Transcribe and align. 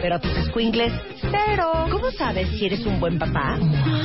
pero 0.00 0.16
a 0.16 0.18
tus 0.18 0.32
squinkles, 0.46 0.92
cero. 1.20 1.86
¿Cómo 1.90 2.10
sabes 2.12 2.48
si 2.50 2.66
eres 2.66 2.84
un 2.86 3.00
buen 3.00 3.18
papá? 3.18 3.58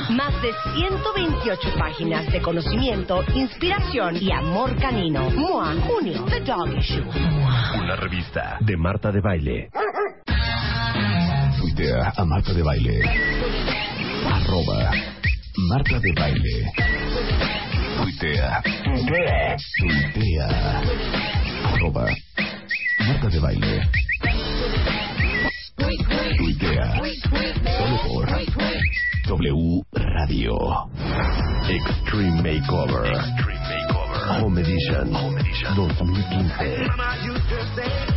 Más 0.10 0.42
de 0.42 0.52
128 0.76 1.70
páginas 1.78 2.32
de 2.32 2.42
conocimiento, 2.42 3.24
inspiración 3.36 4.18
y 4.20 4.32
amor 4.32 4.76
canino. 4.80 5.30
MOA, 5.30 5.76
junio, 5.88 6.26
The 6.26 6.42
Dog 6.42 6.78
Issue. 6.78 7.04
Una 7.80 7.96
revista 7.96 8.58
de 8.62 8.78
Marta 8.78 9.12
de 9.12 9.22
Baile. 9.22 9.70
Tuitea 11.60 12.14
a 12.16 12.26
Marta 12.26 12.54
de 12.54 12.64
Baile. 12.64 13.02
Arroba 14.26 14.92
Marta 15.70 16.00
de 16.00 16.12
Baile. 16.14 16.72
Tuitea. 18.02 18.62
Tuitea. 18.84 19.58
Tuitea. 19.78 20.82
Arroba 21.74 22.06
Marta 23.08 23.28
de 23.28 23.40
Baile. 23.40 24.11
Tuitea. 26.62 26.94
Solo 27.78 27.98
por 28.06 28.30
W 29.28 29.82
Radio. 29.94 30.54
Extreme 31.68 32.42
Makeover. 32.44 33.06
Extreme 33.08 33.62
Makeover. 33.62 34.44
Home 34.44 34.62
Edition. 34.62 35.12
Home 35.12 35.40
Edition 35.40 35.76
2015. 35.76 38.11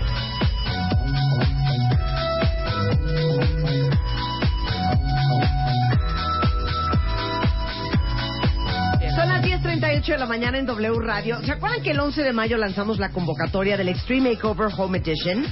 10.38 10.05 10.13
de 10.13 10.19
la 10.19 10.27
mañana 10.27 10.59
en 10.59 10.67
W 10.67 10.99
Radio. 11.01 11.41
¿Se 11.45 11.53
acuerdan 11.53 11.83
que 11.83 11.93
el 11.93 12.01
11 12.01 12.23
de 12.23 12.33
mayo 12.33 12.57
lanzamos 12.59 12.99
la 12.99 13.11
convocatoria 13.11 13.79
del 13.79 13.89
Extreme 13.89 14.33
Makeover 14.33 14.69
Home 14.77 14.99
Edition? 14.99 15.47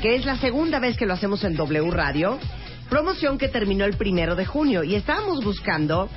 Que 0.00 0.14
es 0.14 0.24
la 0.24 0.38
segunda 0.38 0.78
vez 0.78 0.96
que 0.96 1.06
lo 1.06 1.12
hacemos 1.12 1.44
en 1.44 1.54
W 1.54 1.90
Radio. 1.90 2.38
Promoción 2.88 3.36
que 3.36 3.48
terminó 3.48 3.84
el 3.84 3.96
primero 3.96 4.36
de 4.36 4.46
junio. 4.46 4.84
Y 4.84 4.94
estábamos 4.94 5.44
buscando 5.44 6.08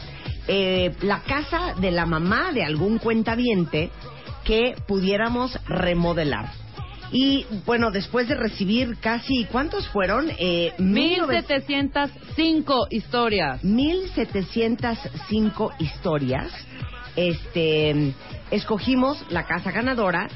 eh, 0.47 0.93
la 1.01 1.21
casa 1.21 1.73
de 1.79 1.89
la 1.91 2.05
mamá 2.05 2.51
de 2.53 2.63
algún 2.63 2.99
cuentaviente 2.99 3.89
que 4.45 4.75
pudiéramos 4.87 5.59
remodelar. 5.65 6.51
Y 7.11 7.45
bueno, 7.65 7.91
después 7.91 8.29
de 8.29 8.35
recibir 8.35 8.97
casi, 8.99 9.45
¿cuántos 9.51 9.87
fueron? 9.89 10.31
Eh, 10.39 10.73
1705 10.79 12.87
historias. 12.89 13.63
1705 13.63 15.71
historias. 15.79 16.51
Este, 17.15 18.13
escogimos 18.51 19.23
la 19.29 19.45
casa 19.45 19.71
ganadora 19.71 20.27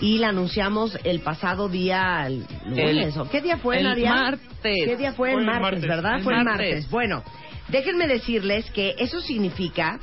y 0.00 0.18
la 0.18 0.28
anunciamos 0.28 0.98
el 1.04 1.20
pasado 1.20 1.68
día 1.68 2.28
lunes. 2.66 3.14
El- 3.14 3.20
¿o 3.20 3.28
¿Qué 3.28 3.40
día 3.40 3.58
fue, 3.58 3.78
el 3.78 3.84
Nadia? 3.84 4.14
martes. 4.14 4.84
¿Qué 4.86 4.96
día 4.96 5.12
fue? 5.12 5.32
Fue 5.32 5.40
el 5.42 5.46
el 5.46 5.46
martes, 5.46 5.62
martes. 5.62 5.88
¿verdad? 5.88 6.16
El 6.16 6.22
fue 6.24 6.34
el 6.34 6.44
martes. 6.44 6.66
martes. 6.74 6.90
Bueno, 6.90 7.22
déjenme 7.68 8.06
decirles 8.06 8.70
que 8.70 8.94
eso 8.98 9.20
significa 9.20 9.98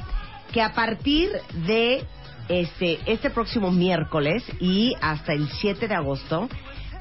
que 0.54 0.62
a 0.62 0.74
partir 0.74 1.30
de 1.66 2.04
este, 2.48 3.00
este 3.06 3.30
próximo 3.30 3.72
miércoles 3.72 4.44
y 4.60 4.94
hasta 5.02 5.34
el 5.34 5.48
7 5.50 5.88
de 5.88 5.96
agosto 5.96 6.50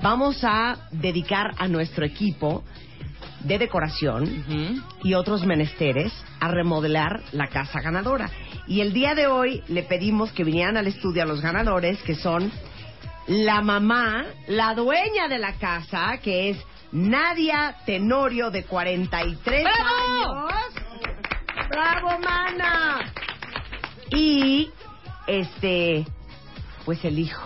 vamos 0.03 0.41
a 0.45 0.89
dedicar 0.93 1.53
a 1.59 1.69
nuestro 1.69 2.05
equipo 2.05 2.63
de 3.41 3.59
decoración 3.59 4.85
y 5.03 5.15
otros 5.15 5.45
menesteres 5.47 6.13
a 6.41 6.49
remodelar 6.49 7.23
la 7.33 7.47
casa 7.49 7.81
ganadora. 7.81 8.31
Y 8.67 8.81
el 8.81 8.93
día 8.93 9.15
de 9.15 9.27
hoy 9.27 9.63
le 9.69 9.83
pedimos 9.83 10.33
que 10.33 10.45
vinieran 10.45 10.77
al 10.77 10.87
estudio 10.87 11.23
a 11.23 11.27
los 11.27 11.41
ganadores, 11.41 12.03
que 12.03 12.15
son 12.15 12.51
la 13.27 13.61
mamá, 13.61 14.25
la 14.47 14.75
dueña 14.75 15.29
de 15.29 15.39
la 15.39 15.55
casa, 15.55 16.19
que 16.23 16.51
es 16.51 16.59
Nadia 16.93 17.77
Tenorio, 17.87 18.51
de 18.51 18.65
43 18.65 19.63
¡Bravo! 19.65 20.49
años. 20.49 20.75
¡Bravo, 21.71 22.19
mana! 22.21 23.13
Y, 24.11 24.71
este, 25.27 26.07
pues 26.85 27.05
el 27.05 27.19
hijo. 27.19 27.43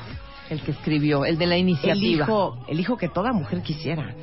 El 0.51 0.61
que 0.63 0.73
escribió, 0.73 1.25
el 1.25 1.39
de 1.39 1.47
la 1.47 1.55
El 1.55 1.63
iniciativa. 1.63 2.25
hijo, 2.25 2.65
el 2.69 2.79
hijo 2.79 2.97
que 2.97 3.09
toda 3.09 3.33
mujer 3.33 3.63
quisiera. 3.63 4.15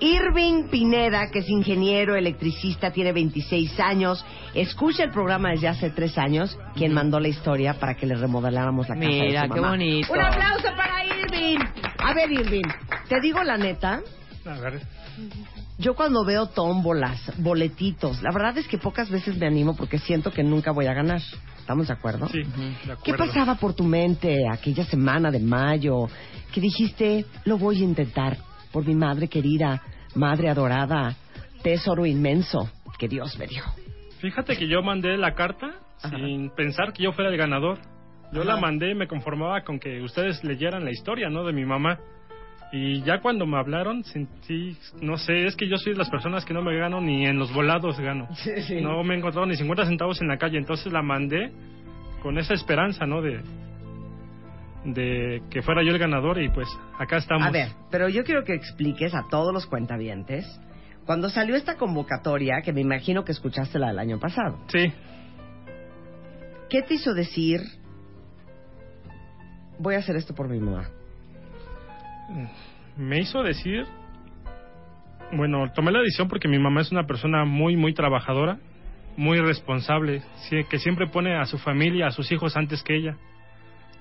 Irving 0.00 0.68
Pineda, 0.68 1.30
que 1.30 1.40
es 1.40 1.48
ingeniero, 1.48 2.14
electricista, 2.16 2.90
tiene 2.90 3.12
26 3.12 3.78
años, 3.80 4.24
escucha 4.54 5.04
el 5.04 5.10
programa 5.10 5.50
desde 5.50 5.68
hace 5.68 5.90
tres 5.90 6.16
años, 6.18 6.58
quien 6.74 6.92
mandó 6.92 7.18
la 7.20 7.28
historia 7.28 7.74
para 7.74 7.94
que 7.94 8.06
le 8.06 8.14
remodeláramos 8.14 8.88
la 8.88 8.94
casa. 8.94 9.06
de 9.06 9.20
Mira, 9.20 9.48
qué 9.48 9.60
bonito. 9.60 10.12
Un 10.12 10.20
aplauso 10.20 10.68
para 10.76 11.04
Irving. 11.06 11.58
A 11.98 12.14
ver, 12.14 12.30
Irving, 12.32 12.68
te 13.08 13.20
digo 13.20 13.42
la 13.42 13.56
neta, 13.56 14.02
A 14.46 14.60
ver, 14.60 14.80
yo 15.78 15.94
cuando 15.94 16.24
veo 16.24 16.46
tómbolas, 16.46 17.32
boletitos, 17.38 18.22
la 18.22 18.30
verdad 18.32 18.56
es 18.58 18.66
que 18.68 18.78
pocas 18.78 19.10
veces 19.10 19.36
me 19.38 19.46
animo 19.46 19.76
porque 19.76 19.98
siento 19.98 20.32
que 20.32 20.42
nunca 20.42 20.72
voy 20.72 20.86
a 20.86 20.94
ganar. 20.94 21.20
¿Estamos 21.58 21.88
de 21.88 21.92
acuerdo? 21.92 22.28
sí, 22.28 22.42
de 22.42 22.92
acuerdo. 22.92 23.02
¿Qué 23.04 23.14
pasaba 23.14 23.56
por 23.56 23.74
tu 23.74 23.84
mente 23.84 24.38
aquella 24.50 24.84
semana 24.84 25.30
de 25.30 25.38
mayo 25.38 26.06
que 26.52 26.62
dijiste, 26.62 27.26
lo 27.44 27.58
voy 27.58 27.82
a 27.82 27.84
intentar 27.84 28.38
por 28.72 28.86
mi 28.86 28.94
madre 28.94 29.28
querida, 29.28 29.82
madre 30.14 30.48
adorada, 30.48 31.16
tesoro 31.62 32.06
inmenso 32.06 32.70
que 32.98 33.08
Dios 33.08 33.38
me 33.38 33.46
dio? 33.46 33.62
Fíjate 34.20 34.56
que 34.56 34.68
yo 34.68 34.82
mandé 34.82 35.16
la 35.16 35.34
carta 35.34 35.74
Ajá. 36.02 36.16
sin 36.16 36.50
pensar 36.50 36.92
que 36.92 37.04
yo 37.04 37.12
fuera 37.12 37.30
el 37.30 37.36
ganador. 37.36 37.78
Yo 38.32 38.42
Ajá. 38.42 38.54
la 38.54 38.60
mandé 38.60 38.90
y 38.90 38.94
me 38.94 39.06
conformaba 39.06 39.62
con 39.62 39.78
que 39.78 40.00
ustedes 40.02 40.42
leyeran 40.44 40.84
la 40.84 40.90
historia, 40.90 41.30
¿no? 41.30 41.44
De 41.44 41.52
mi 41.52 41.64
mamá. 41.64 41.98
Y 42.70 43.00
ya 43.02 43.20
cuando 43.20 43.46
me 43.46 43.56
hablaron, 43.56 44.04
sentí, 44.04 44.76
no 45.00 45.16
sé, 45.16 45.46
es 45.46 45.56
que 45.56 45.66
yo 45.66 45.78
soy 45.78 45.92
de 45.94 45.98
las 45.98 46.10
personas 46.10 46.44
que 46.44 46.52
no 46.52 46.60
me 46.60 46.76
gano 46.76 47.00
ni 47.00 47.24
en 47.24 47.38
los 47.38 47.52
volados 47.52 47.98
gano. 47.98 48.28
No 48.82 49.02
me 49.04 49.14
he 49.14 49.18
encontrado 49.18 49.46
ni 49.46 49.56
50 49.56 49.86
centavos 49.86 50.20
en 50.20 50.28
la 50.28 50.36
calle, 50.36 50.58
entonces 50.58 50.92
la 50.92 51.00
mandé 51.00 51.50
con 52.22 52.36
esa 52.38 52.52
esperanza, 52.52 53.06
¿no? 53.06 53.22
De, 53.22 53.40
de 54.94 55.42
que 55.50 55.62
fuera 55.62 55.82
yo 55.82 55.90
el 55.90 55.98
ganador 55.98 56.40
y 56.42 56.48
pues 56.50 56.68
acá 56.98 57.16
estamos. 57.18 57.46
A 57.46 57.50
ver, 57.50 57.68
pero 57.90 58.08
yo 58.08 58.24
quiero 58.24 58.44
que 58.44 58.54
expliques 58.54 59.14
a 59.14 59.26
todos 59.30 59.52
los 59.52 59.66
cuentavientes, 59.66 60.46
cuando 61.06 61.28
salió 61.30 61.56
esta 61.56 61.76
convocatoria, 61.76 62.60
que 62.62 62.72
me 62.72 62.80
imagino 62.80 63.24
que 63.24 63.32
escuchaste 63.32 63.78
la 63.78 63.88
del 63.88 63.98
año 63.98 64.18
pasado, 64.18 64.58
Sí, 64.68 64.92
¿qué 66.68 66.82
te 66.82 66.94
hizo 66.94 67.14
decir, 67.14 67.60
voy 69.78 69.94
a 69.94 69.98
hacer 69.98 70.16
esto 70.16 70.34
por 70.34 70.48
mi 70.48 70.58
mamá? 70.58 70.88
me 72.96 73.20
hizo 73.20 73.42
decir, 73.42 73.86
bueno, 75.32 75.70
tomé 75.72 75.92
la 75.92 76.00
decisión 76.00 76.28
porque 76.28 76.48
mi 76.48 76.58
mamá 76.58 76.82
es 76.82 76.92
una 76.92 77.04
persona 77.06 77.44
muy, 77.44 77.76
muy 77.76 77.94
trabajadora, 77.94 78.58
muy 79.16 79.40
responsable, 79.40 80.22
que 80.68 80.78
siempre 80.78 81.06
pone 81.08 81.36
a 81.36 81.44
su 81.46 81.58
familia, 81.58 82.08
a 82.08 82.10
sus 82.10 82.30
hijos 82.32 82.56
antes 82.56 82.82
que 82.82 82.96
ella, 82.96 83.16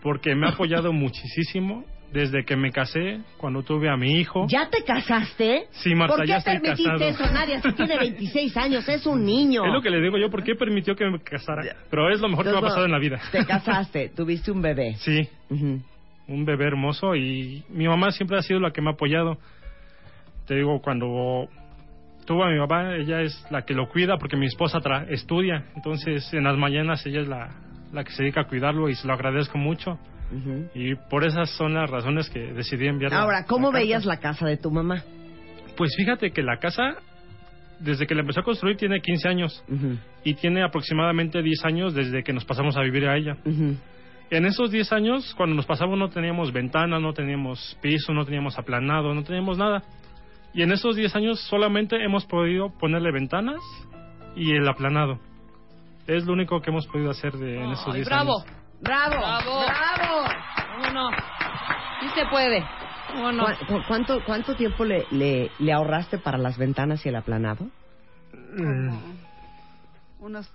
porque 0.01 0.35
me 0.35 0.47
ha 0.47 0.51
apoyado 0.51 0.91
muchísimo 0.93 1.83
desde 2.13 2.45
que 2.45 2.55
me 2.55 2.71
casé, 2.71 3.19
cuando 3.35 3.63
tuve 3.63 3.89
a 3.89 3.97
mi 3.97 4.13
hijo. 4.19 4.45
¿Ya 4.47 4.69
te 4.69 4.81
casaste? 4.85 5.65
Sí, 5.71 5.93
Marta, 5.93 6.15
¿Por 6.15 6.23
qué 6.23 6.29
ya 6.29 6.37
estoy 6.37 6.53
permitiste 6.59 6.89
casado. 6.89 7.09
eso, 7.25 7.33
Nadia? 7.33 7.61
Si 7.61 7.71
tiene 7.73 7.97
26 7.99 8.55
años, 8.57 8.87
es 8.87 9.05
un 9.05 9.25
niño. 9.25 9.65
Es 9.65 9.73
lo 9.73 9.81
que 9.81 9.89
le 9.89 9.99
digo 10.01 10.17
yo, 10.17 10.29
¿por 10.29 10.41
qué 10.41 10.55
permitió 10.55 10.95
que 10.95 11.05
me 11.09 11.19
casara? 11.19 11.63
Pero 11.89 12.09
es 12.09 12.21
lo 12.21 12.29
mejor 12.29 12.45
que 12.45 12.51
me 12.51 12.55
ha 12.55 12.59
Entonces, 12.59 12.69
pasado 12.75 12.85
en 12.85 12.91
la 12.93 12.99
vida. 12.99 13.19
Te 13.31 13.45
casaste, 13.45 14.09
tuviste 14.15 14.51
un 14.51 14.61
bebé. 14.61 14.95
Sí, 14.99 15.27
Ujú. 15.49 15.81
un 16.29 16.45
bebé 16.45 16.65
hermoso 16.67 17.13
y 17.13 17.63
mi 17.69 17.87
mamá 17.89 18.11
siempre 18.11 18.37
ha 18.37 18.41
sido 18.41 18.61
la 18.61 18.71
que 18.71 18.81
me 18.81 18.89
ha 18.89 18.93
apoyado. 18.93 19.37
Te 20.47 20.55
digo, 20.55 20.79
cuando 20.81 21.49
tuvo 22.25 22.43
a 22.45 22.49
mi 22.49 22.57
papá, 22.57 22.95
ella 22.95 23.21
es 23.21 23.45
la 23.51 23.63
que 23.65 23.73
lo 23.73 23.89
cuida 23.89 24.17
porque 24.17 24.37
mi 24.37 24.45
esposa 24.45 24.79
tra- 24.79 25.05
estudia. 25.09 25.65
Entonces, 25.75 26.33
en 26.33 26.45
las 26.45 26.57
mañanas 26.57 27.05
ella 27.05 27.19
es 27.19 27.27
la, 27.27 27.49
la 27.93 28.03
que 28.03 28.11
se 28.11 28.23
dedica 28.23 28.41
a 28.41 28.47
cuidarlo 28.47 28.89
y 28.89 28.95
se 28.95 29.07
lo 29.07 29.13
agradezco 29.13 29.57
mucho. 29.57 29.99
Ujú. 30.31 30.69
Y 30.75 30.95
por 31.09 31.23
esas 31.25 31.49
son 31.51 31.73
las 31.73 31.89
razones 31.89 32.29
que 32.29 32.39
decidí 32.53 32.87
enviar. 32.87 33.13
Ahora, 33.13 33.45
¿cómo 33.45 33.71
la 33.71 33.79
veías 33.79 34.05
la 34.05 34.17
casa 34.17 34.45
de 34.45 34.57
tu 34.57 34.71
mamá? 34.71 35.03
Pues 35.77 35.95
fíjate 35.95 36.31
que 36.31 36.41
la 36.43 36.57
casa, 36.57 36.97
desde 37.79 38.05
que 38.07 38.15
la 38.15 38.21
empezó 38.21 38.41
a 38.41 38.43
construir, 38.43 38.75
tiene 38.77 38.99
15 38.99 39.29
años 39.29 39.63
Ujú, 39.69 39.97
y 40.23 40.33
tiene 40.33 40.63
aproximadamente 40.63 41.41
10 41.41 41.63
años 41.65 41.93
desde 41.93 42.23
que 42.23 42.33
nos 42.33 42.43
pasamos 42.45 42.75
a 42.75 42.81
vivir 42.81 43.07
a 43.07 43.15
ella. 43.17 43.37
ujú. 43.45 43.75
En 44.29 44.45
esos 44.45 44.71
10 44.71 44.91
años, 44.91 45.33
cuando 45.37 45.55
nos 45.55 45.65
pasamos, 45.65 45.97
no 45.97 46.09
teníamos 46.09 46.51
ventana, 46.51 46.99
no 46.99 47.13
teníamos 47.13 47.77
piso, 47.81 48.11
no 48.13 48.25
teníamos 48.25 48.59
aplanado, 48.59 49.13
no 49.13 49.23
teníamos 49.23 49.57
nada. 49.57 49.83
Y 50.53 50.63
en 50.63 50.73
esos 50.73 50.97
10 50.97 51.15
años 51.15 51.39
solamente 51.47 52.03
hemos 52.03 52.25
podido 52.25 52.69
ponerle 52.77 53.13
ventanas 53.13 53.61
y 54.35 54.51
el 54.51 54.67
aplanado. 54.67 55.19
Es 56.07 56.25
lo 56.25 56.33
único 56.33 56.61
que 56.61 56.69
hemos 56.69 56.87
podido 56.87 57.11
hacer 57.11 57.33
de, 57.33 57.57
en 57.63 57.71
esos 57.71 57.87
Ay, 57.87 57.95
10 57.95 58.07
bravo. 58.07 58.39
años. 58.41 58.57
¡Bravo! 58.81 59.15
Bravo. 59.17 59.65
¡Bravo! 59.65 60.27
¿Cómo 60.75 60.89
no? 60.93 61.09
Sí 62.01 62.07
se 62.15 62.25
puede. 62.27 62.63
¿Cómo 63.13 63.31
no? 63.31 63.45
¿Cu- 63.45 63.65
cu- 63.67 63.81
¿Cuánto, 63.87 64.23
cuánto 64.25 64.55
tiempo 64.55 64.85
le, 64.85 65.05
le, 65.11 65.51
le 65.59 65.73
ahorraste 65.73 66.17
para 66.19 66.37
las 66.37 66.57
ventanas 66.57 67.05
y 67.05 67.09
el 67.09 67.15
aplanado? 67.15 67.67
Mm, 68.57 68.97
Unos 70.19 70.49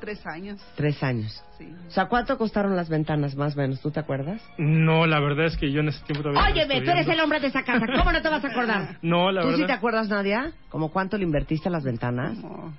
tres 0.00 0.26
años, 0.26 0.60
Tres 0.76 1.02
años. 1.02 1.42
sí. 1.58 1.68
O 1.86 1.90
sea, 1.90 2.06
¿cuánto 2.06 2.38
costaron 2.38 2.74
las 2.74 2.88
ventanas 2.88 3.36
más 3.36 3.54
o 3.54 3.58
menos? 3.60 3.80
¿Tú 3.80 3.90
te 3.90 4.00
acuerdas? 4.00 4.40
No, 4.56 5.06
la 5.06 5.20
verdad 5.20 5.46
es 5.46 5.56
que 5.58 5.70
yo 5.70 5.80
en 5.80 5.88
ese 5.88 6.02
tiempo 6.04 6.22
todavía... 6.22 6.50
Óyeme, 6.52 6.80
tú 6.80 6.90
eres 6.90 7.06
el 7.06 7.20
hombre 7.20 7.38
de 7.40 7.48
esa 7.48 7.62
casa. 7.62 7.84
¿Cómo 7.98 8.10
no 8.12 8.22
te 8.22 8.28
vas 8.28 8.42
a 8.44 8.48
acordar? 8.48 8.96
No, 9.02 9.30
la 9.30 9.42
¿Tú 9.42 9.48
sí 9.48 9.52
verdad... 9.60 9.66
te 9.66 9.72
acuerdas, 9.74 10.08
Nadia? 10.08 10.52
¿Cómo 10.70 10.90
cuánto 10.90 11.18
le 11.18 11.24
invertiste 11.24 11.68
a 11.68 11.72
las 11.72 11.84
ventanas? 11.84 12.38
Como 12.40 12.72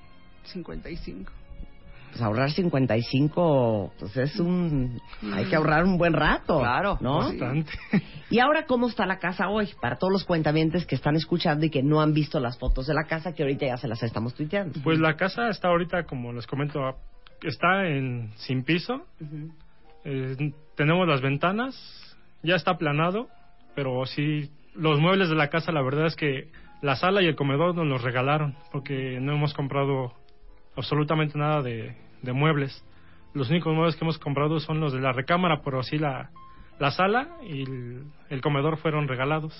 55. 0.46 1.32
Pues 2.12 2.22
ahorrar 2.22 2.52
55, 2.52 3.94
pues 3.98 4.18
es 4.18 4.40
un... 4.40 5.02
Hay 5.34 5.46
que 5.46 5.56
ahorrar 5.56 5.86
un 5.86 5.98
buen 5.98 6.14
rato. 6.14 6.60
Claro. 6.60 6.98
¿No? 7.00 7.20
Bastante. 7.20 7.72
Y 8.30 8.40
ahora, 8.40 8.66
¿cómo 8.66 8.88
está 8.88 9.06
la 9.06 9.18
casa 9.18 9.50
hoy? 9.50 9.70
Para 9.82 9.98
todos 9.98 10.12
los 10.12 10.26
cuentamientos 10.26 10.86
que 10.86 10.96
están 10.96 11.16
escuchando 11.16 11.66
y 11.66 11.70
que 11.70 11.84
no 11.84 12.02
han 12.02 12.14
visto 12.14 12.40
las 12.40 12.58
fotos 12.58 12.88
de 12.88 12.94
la 12.94 13.04
casa, 13.04 13.34
que 13.34 13.44
ahorita 13.44 13.66
ya 13.66 13.78
se 13.78 13.88
las 13.88 14.04
estamos 14.04 14.34
tuiteando. 14.34 14.80
Pues 14.84 15.00
la 15.00 15.16
casa 15.16 15.50
está 15.50 15.70
ahorita, 15.70 16.04
como 16.04 16.34
les 16.34 16.48
comento, 16.48 16.80
está 17.42 17.88
en 17.88 18.32
sin 18.36 18.64
piso. 18.64 19.06
Eh, 20.04 20.54
tenemos 20.76 21.08
las 21.08 21.22
ventanas, 21.22 21.76
ya 22.44 22.56
está 22.56 22.72
aplanado, 22.72 23.28
pero 23.76 24.06
sí, 24.06 24.50
los 24.76 25.00
muebles 25.00 25.30
de 25.30 25.36
la 25.36 25.50
casa, 25.50 25.72
la 25.72 25.82
verdad 25.82 26.08
es 26.08 26.16
que 26.16 26.50
la 26.82 26.96
sala 26.96 27.22
y 27.22 27.28
el 27.28 27.36
comedor 27.36 27.76
nos 27.76 27.86
los 27.86 28.02
regalaron, 28.02 28.56
porque 28.72 29.20
no 29.22 29.34
hemos 29.34 29.54
comprado 29.54 30.14
absolutamente 30.76 31.38
nada 31.38 31.62
de, 31.62 31.96
de 32.22 32.34
muebles. 32.34 32.84
Los 33.34 33.50
únicos 33.50 33.74
muebles 33.74 33.96
que 33.96 34.04
hemos 34.04 34.18
comprado 34.18 34.60
son 34.60 34.80
los 34.80 34.94
de 34.94 35.00
la 35.00 35.14
recámara, 35.14 35.62
pero 35.64 35.84
sí 35.84 35.98
la, 35.98 36.32
la 36.80 36.92
sala 36.92 37.38
y 37.44 37.64
el, 37.64 38.04
el 38.30 38.42
comedor 38.42 38.78
fueron 38.78 39.08
regalados. 39.08 39.54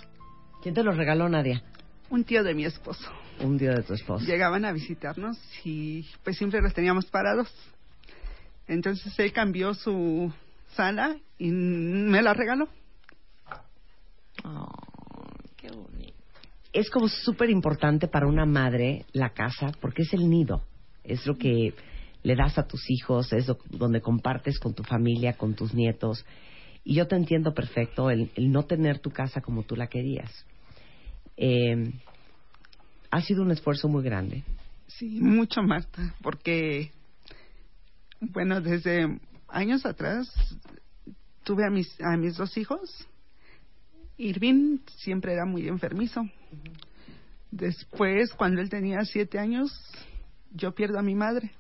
¿Quién 0.62 0.76
te 0.76 0.84
los 0.84 0.98
regaló, 0.98 1.30
Nadia? 1.30 1.64
Un 2.10 2.24
tío 2.24 2.44
de 2.44 2.54
mi 2.54 2.66
esposo. 2.66 3.10
Un 3.40 3.58
día 3.58 3.72
de 3.72 3.84
tu 3.84 3.94
esposo. 3.94 4.26
Llegaban 4.26 4.66
a 4.66 4.72
visitarnos 4.74 5.38
y 5.64 6.06
pues 6.24 6.38
siempre 6.38 6.62
los 6.62 6.74
teníamos 6.74 7.06
parados. 7.06 7.52
Entonces 8.68 9.18
él 9.20 9.32
cambió 9.32 9.74
su 9.74 10.32
sala 10.76 11.16
y 11.38 11.52
me 11.52 12.22
la 12.22 12.34
regaló. 12.34 12.68
qué 15.58 15.70
bonito. 15.72 16.14
Es 16.74 16.90
como 16.90 17.08
súper 17.08 17.50
importante 17.50 18.08
para 18.08 18.28
una 18.28 18.46
madre 18.46 19.06
la 19.14 19.30
casa 19.30 19.72
porque 19.80 20.04
es 20.04 20.14
el 20.14 20.30
nido. 20.30 20.64
Es 21.12 21.26
lo 21.26 21.38
que 21.38 21.74
le 22.24 22.36
das 22.36 22.58
a 22.58 22.68
tus 22.68 22.90
hijos, 22.90 23.32
es 23.34 23.48
lo- 23.48 23.58
donde 23.70 24.02
compartes 24.02 24.60
con 24.60 24.74
tu 24.74 24.84
familia, 24.84 25.34
con 25.34 25.56
tus 25.56 25.74
nietos. 25.74 26.26
Y 26.84 26.96
yo 26.96 27.08
te 27.08 27.16
entiendo 27.16 27.54
perfecto 27.54 28.10
el, 28.10 28.32
el 28.36 28.52
no 28.52 28.64
tener 28.64 29.00
tu 29.00 29.12
casa 29.12 29.42
como 29.42 29.64
tú 29.64 29.76
la 29.76 29.88
querías. 29.88 30.32
Eh, 31.38 31.92
ha 33.12 33.22
sido 33.22 33.44
un 33.44 33.52
esfuerzo 33.52 33.88
muy 33.88 34.04
grande. 34.04 34.44
Sí, 34.88 35.20
mucho 35.22 35.62
Marta, 35.64 36.16
porque 36.22 36.92
bueno, 38.20 38.62
desde 38.62 39.20
años 39.48 39.86
atrás 39.86 40.28
tuve 41.44 41.66
a 41.66 41.70
mis 41.70 42.00
a 42.02 42.18
mis 42.18 42.36
dos 42.38 42.56
hijos. 42.58 43.08
Irving 44.18 44.80
siempre 44.98 45.34
era 45.34 45.46
muy 45.46 45.68
enfermizo. 45.68 46.22
Después, 47.50 48.32
cuando 48.34 48.62
él 48.62 48.70
tenía 48.70 49.04
siete 49.04 49.40
años, 49.40 49.72
yo 50.54 50.74
pierdo 50.74 51.00
a 51.00 51.04
mi 51.04 51.16
madre. 51.16 51.52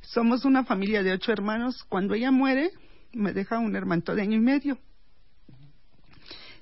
Somos 0.00 0.44
una 0.44 0.64
familia 0.64 1.02
de 1.02 1.12
ocho 1.12 1.32
hermanos. 1.32 1.84
Cuando 1.88 2.14
ella 2.14 2.30
muere, 2.30 2.70
me 3.12 3.32
deja 3.32 3.58
un 3.58 3.76
hermanito 3.76 4.14
de 4.14 4.22
año 4.22 4.36
y 4.36 4.40
medio. 4.40 4.78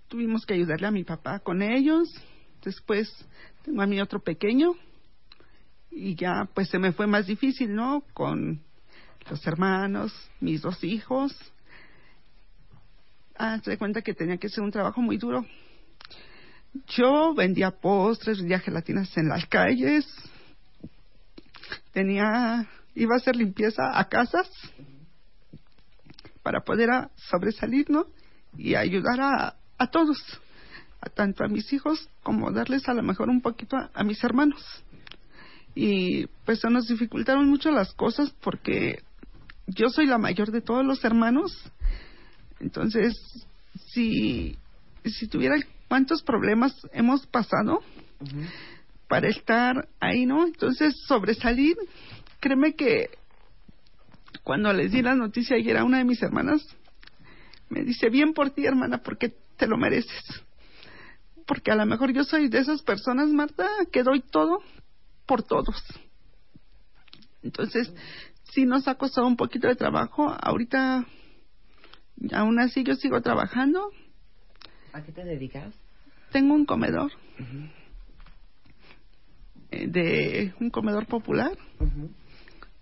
Tuvimos 0.09 0.47
que 0.47 0.55
ayudarle 0.55 0.87
a 0.87 0.91
mi 0.91 1.05
papá 1.05 1.39
con 1.41 1.63
ellos. 1.63 2.13
Después 2.65 3.11
tengo 3.65 3.83
a 3.83 3.87
mi 3.87 4.01
otro 4.01 4.21
pequeño. 4.21 4.75
Y 5.91 6.15
ya, 6.15 6.49
pues 6.53 6.69
se 6.69 6.79
me 6.79 6.93
fue 6.93 7.07
más 7.07 7.27
difícil, 7.27 7.75
¿no? 7.75 8.03
Con 8.13 8.63
los 9.31 9.47
hermanos, 9.47 10.13
mis 10.41 10.63
dos 10.63 10.83
hijos. 10.85 11.35
Ah, 13.37 13.59
se 13.63 13.79
cuenta 13.79 14.03
que 14.03 14.15
tenía 14.15 14.37
que 14.37 14.49
ser 14.49 14.65
un 14.65 14.71
trabajo 14.71 15.01
muy 15.01 15.17
duro. 15.17 15.47
Yo 16.89 17.35
vendía 17.35 17.71
postres, 17.71 18.39
vendía 18.39 18.59
gelatinas 18.59 19.17
en 19.17 19.29
las 19.29 19.47
calles. 19.47 20.07
Tenía, 21.93 22.67
iba 22.95 23.15
a 23.15 23.19
hacer 23.19 23.37
limpieza 23.37 23.99
a 23.99 24.09
casas 24.09 24.49
para 26.43 26.61
poder 26.61 26.91
a- 26.91 27.11
sobresalir, 27.17 27.91
¿no? 27.91 28.07
Y 28.57 28.75
ayudar 28.75 29.21
a, 29.21 29.55
a 29.79 29.87
todos, 29.91 30.19
a 31.01 31.09
tanto 31.11 31.45
a 31.45 31.49
mis 31.49 31.73
hijos 31.73 32.09
como 32.23 32.51
darles 32.51 32.89
a 32.89 32.95
lo 32.95 33.03
mejor 33.03 33.29
un 33.29 33.41
poquito 33.41 33.77
a, 33.77 33.91
a 33.95 34.05
mis 34.05 34.23
hermanos. 34.25 34.63
Y 35.75 36.27
pues 36.45 36.61
se 36.61 36.71
nos 36.71 36.89
dificultaron 36.89 37.49
mucho 37.49 37.71
las 37.71 37.93
cosas 37.93 38.31
porque 38.41 39.03
yo 39.67 39.89
soy 39.91 40.07
la 40.07 40.19
mayor 40.19 40.51
de 40.51 40.61
todos 40.61 40.85
los 40.85 41.05
hermanos. 41.05 41.53
Entonces, 42.61 43.15
si, 43.93 44.57
si 45.05 45.29
tuviera 45.29 45.57
cuántos 45.87 46.23
problemas 46.23 46.75
hemos 46.93 47.27
pasado 47.27 47.83
para 49.09 49.29
estar 49.29 49.89
ahí, 50.01 50.27
¿no? 50.27 50.47
Entonces, 50.47 50.95
sobresalir, 51.07 51.77
créeme 52.41 52.75
que 52.75 53.11
cuando 54.45 54.73
les 54.73 54.93
di 54.93 55.03
la 55.03 55.15
noticia 55.15 55.57
ayer 55.57 55.77
a 55.77 55.85
una 55.85 55.99
de 55.99 56.05
mis 56.05 56.23
hermanas, 56.23 56.65
me 57.71 57.83
dice, 57.83 58.09
bien 58.11 58.35
por 58.35 58.51
ti, 58.51 58.67
hermana, 58.67 58.99
porque 58.99 59.35
te 59.57 59.67
lo 59.67 59.77
mereces. 59.77 60.43
Porque 61.47 61.71
a 61.71 61.75
lo 61.75 61.87
mejor 61.87 62.13
yo 62.13 62.25
soy 62.25 62.49
de 62.49 62.59
esas 62.59 62.83
personas, 62.83 63.31
Marta, 63.31 63.69
que 63.91 64.03
doy 64.03 64.21
todo 64.21 64.63
por 65.27 65.43
todos. 65.43 65.83
Entonces, 67.43 67.93
sí 68.53 68.67
nos 68.67 68.89
ha 68.89 68.97
costado 68.97 69.27
un 69.27 69.37
poquito 69.37 69.69
de 69.69 69.77
trabajo. 69.77 70.35
Ahorita, 70.41 71.07
aún 72.33 72.59
así, 72.59 72.85
yo 72.85 72.95
sigo 72.95 73.21
trabajando. 73.23 73.91
¿A 74.93 75.03
qué 75.03 75.13
te 75.13 75.25
dedicas? 75.25 75.75
Tengo 76.33 76.55
un 76.55 76.67
comedor, 76.67 77.13
eh, 77.39 77.71
de 79.87 80.53
un 80.61 80.71
comedor 80.71 81.07
popular. 81.07 81.53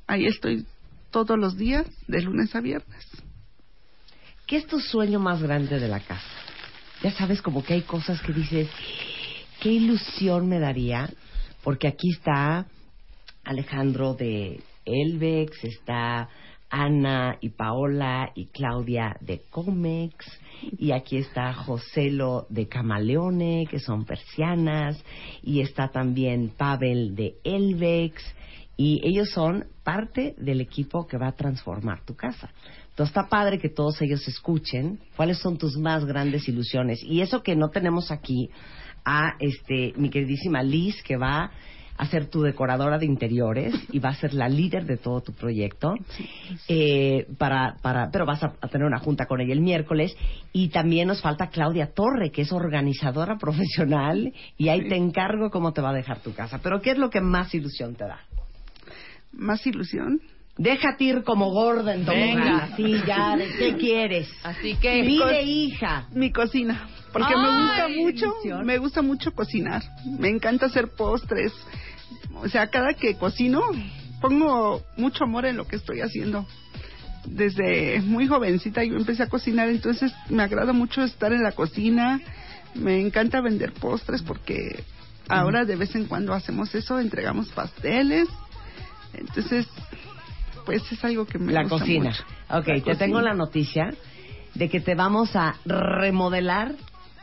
Ahí 0.06 0.26
estoy 0.26 0.66
todos 1.10 1.38
los 1.38 1.56
días, 1.56 1.86
de 2.08 2.22
lunes 2.22 2.54
a 2.54 2.60
viernes. 2.60 3.04
¿Qué 4.46 4.56
es 4.56 4.66
tu 4.66 4.80
sueño 4.80 5.18
más 5.18 5.42
grande 5.42 5.80
de 5.80 5.88
la 5.88 6.00
casa? 6.00 6.22
Ya 7.02 7.10
sabes, 7.10 7.42
como 7.42 7.64
que 7.64 7.74
hay 7.74 7.82
cosas 7.82 8.20
que 8.22 8.32
dices, 8.32 8.68
qué 9.60 9.70
ilusión 9.72 10.48
me 10.48 10.60
daría, 10.60 11.10
porque 11.62 11.88
aquí 11.88 12.10
está 12.12 12.66
Alejandro 13.44 14.14
de 14.14 14.60
Elvex, 14.84 15.64
está 15.64 16.28
Ana 16.70 17.38
y 17.40 17.50
Paola 17.50 18.32
y 18.34 18.46
Claudia 18.46 19.16
de 19.20 19.42
Comex, 19.50 20.26
y 20.78 20.92
aquí 20.92 21.18
está 21.18 21.52
Joselo 21.52 22.46
de 22.48 22.68
Camaleone, 22.68 23.66
que 23.70 23.78
son 23.78 24.04
persianas, 24.04 25.02
y 25.42 25.60
está 25.60 25.88
también 25.88 26.50
Pavel 26.56 27.14
de 27.14 27.36
Elvex, 27.44 28.22
y 28.76 29.00
ellos 29.04 29.30
son 29.30 29.66
parte 29.82 30.34
del 30.38 30.60
equipo 30.60 31.06
que 31.06 31.16
va 31.16 31.28
a 31.28 31.36
transformar 31.36 32.04
tu 32.04 32.14
casa. 32.14 32.50
Entonces 32.90 33.14
está 33.14 33.28
padre 33.28 33.58
que 33.58 33.68
todos 33.68 34.00
ellos 34.02 34.26
escuchen 34.26 35.00
cuáles 35.16 35.38
son 35.38 35.58
tus 35.58 35.76
más 35.76 36.04
grandes 36.04 36.48
ilusiones. 36.48 37.02
Y 37.02 37.20
eso 37.20 37.42
que 37.42 37.54
no 37.54 37.68
tenemos 37.68 38.10
aquí 38.10 38.50
a 39.04 39.34
este 39.38 39.92
mi 39.96 40.10
queridísima 40.10 40.62
Liz, 40.62 41.02
que 41.02 41.16
va 41.16 41.50
a 41.96 42.06
ser 42.06 42.26
tu 42.26 42.42
decoradora 42.42 42.98
de 42.98 43.06
interiores 43.06 43.74
y 43.92 43.98
va 43.98 44.10
a 44.10 44.14
ser 44.14 44.34
la 44.34 44.48
líder 44.48 44.84
de 44.84 44.96
todo 44.96 45.20
tu 45.20 45.32
proyecto. 45.32 45.94
Eh, 46.68 47.26
para, 47.38 47.76
para, 47.82 48.10
pero 48.10 48.26
vas 48.26 48.42
a, 48.42 48.54
a 48.60 48.68
tener 48.68 48.86
una 48.86 48.98
junta 48.98 49.26
con 49.26 49.40
ella 49.40 49.52
el 49.52 49.60
miércoles. 49.60 50.16
Y 50.52 50.68
también 50.68 51.08
nos 51.08 51.22
falta 51.22 51.48
Claudia 51.48 51.92
Torre, 51.92 52.30
que 52.30 52.42
es 52.42 52.52
organizadora 52.52 53.36
profesional. 53.38 54.32
Y 54.56 54.68
ahí 54.68 54.88
te 54.88 54.96
encargo 54.96 55.50
cómo 55.50 55.72
te 55.72 55.80
va 55.80 55.90
a 55.90 55.94
dejar 55.94 56.20
tu 56.20 56.34
casa. 56.34 56.60
Pero 56.62 56.80
¿qué 56.80 56.90
es 56.90 56.98
lo 56.98 57.10
que 57.10 57.20
más 57.20 57.54
ilusión 57.54 57.94
te 57.94 58.04
da? 58.04 58.20
Más 59.32 59.66
ilusión. 59.66 60.20
Déjate 60.58 61.04
ir 61.04 61.22
como 61.22 61.50
gorda 61.50 61.94
en 61.94 62.06
tobogán, 62.06 62.60
así 62.60 62.94
ya, 63.06 63.36
¿de 63.36 63.46
qué 63.58 63.76
quieres? 63.78 64.28
Así 64.42 64.74
que... 64.76 65.02
Pide 65.04 65.42
hija. 65.42 66.06
Mi 66.12 66.32
cocina, 66.32 66.88
porque 67.12 67.34
Ay, 67.36 67.42
me 67.42 67.60
gusta 67.62 67.88
mucho, 67.88 68.26
ilusión. 68.36 68.66
me 68.66 68.78
gusta 68.78 69.02
mucho 69.02 69.32
cocinar. 69.32 69.82
Me 70.18 70.28
encanta 70.28 70.66
hacer 70.66 70.88
postres. 70.96 71.52
O 72.36 72.48
sea, 72.48 72.68
cada 72.68 72.94
que 72.94 73.16
cocino 73.16 73.60
pongo 74.20 74.82
mucho 74.96 75.24
amor 75.24 75.44
en 75.44 75.58
lo 75.58 75.66
que 75.66 75.76
estoy 75.76 76.00
haciendo. 76.00 76.46
Desde 77.26 78.00
muy 78.02 78.26
jovencita 78.26 78.82
yo 78.84 78.96
empecé 78.96 79.24
a 79.24 79.28
cocinar, 79.28 79.68
entonces 79.68 80.12
me 80.30 80.42
agrada 80.42 80.72
mucho 80.72 81.02
estar 81.02 81.32
en 81.32 81.42
la 81.42 81.52
cocina, 81.52 82.20
Me 82.74 83.00
encanta 83.00 83.40
vender 83.40 83.72
postres 83.72 84.22
porque 84.22 84.84
ahora 85.28 85.64
de 85.64 85.76
vez 85.76 85.94
en 85.94 86.06
cuando 86.06 86.32
hacemos 86.34 86.74
eso, 86.74 86.98
entregamos 87.00 87.48
pasteles. 87.48 88.28
Entonces, 89.14 89.66
pues 90.66 90.82
es 90.92 91.02
algo 91.04 91.24
que 91.24 91.38
me 91.38 91.52
La 91.52 91.62
gusta 91.62 91.78
cocina. 91.78 92.10
mucho. 92.10 92.22
Ok, 92.50 92.50
La 92.50 92.74
te 92.74 92.80
cocina. 92.80 92.98
tengo 92.98 93.20
la 93.22 93.32
noticia 93.34 93.94
de 94.54 94.68
que 94.68 94.80
te 94.80 94.94
vamos 94.94 95.34
a 95.36 95.56
remodelar 95.64 96.74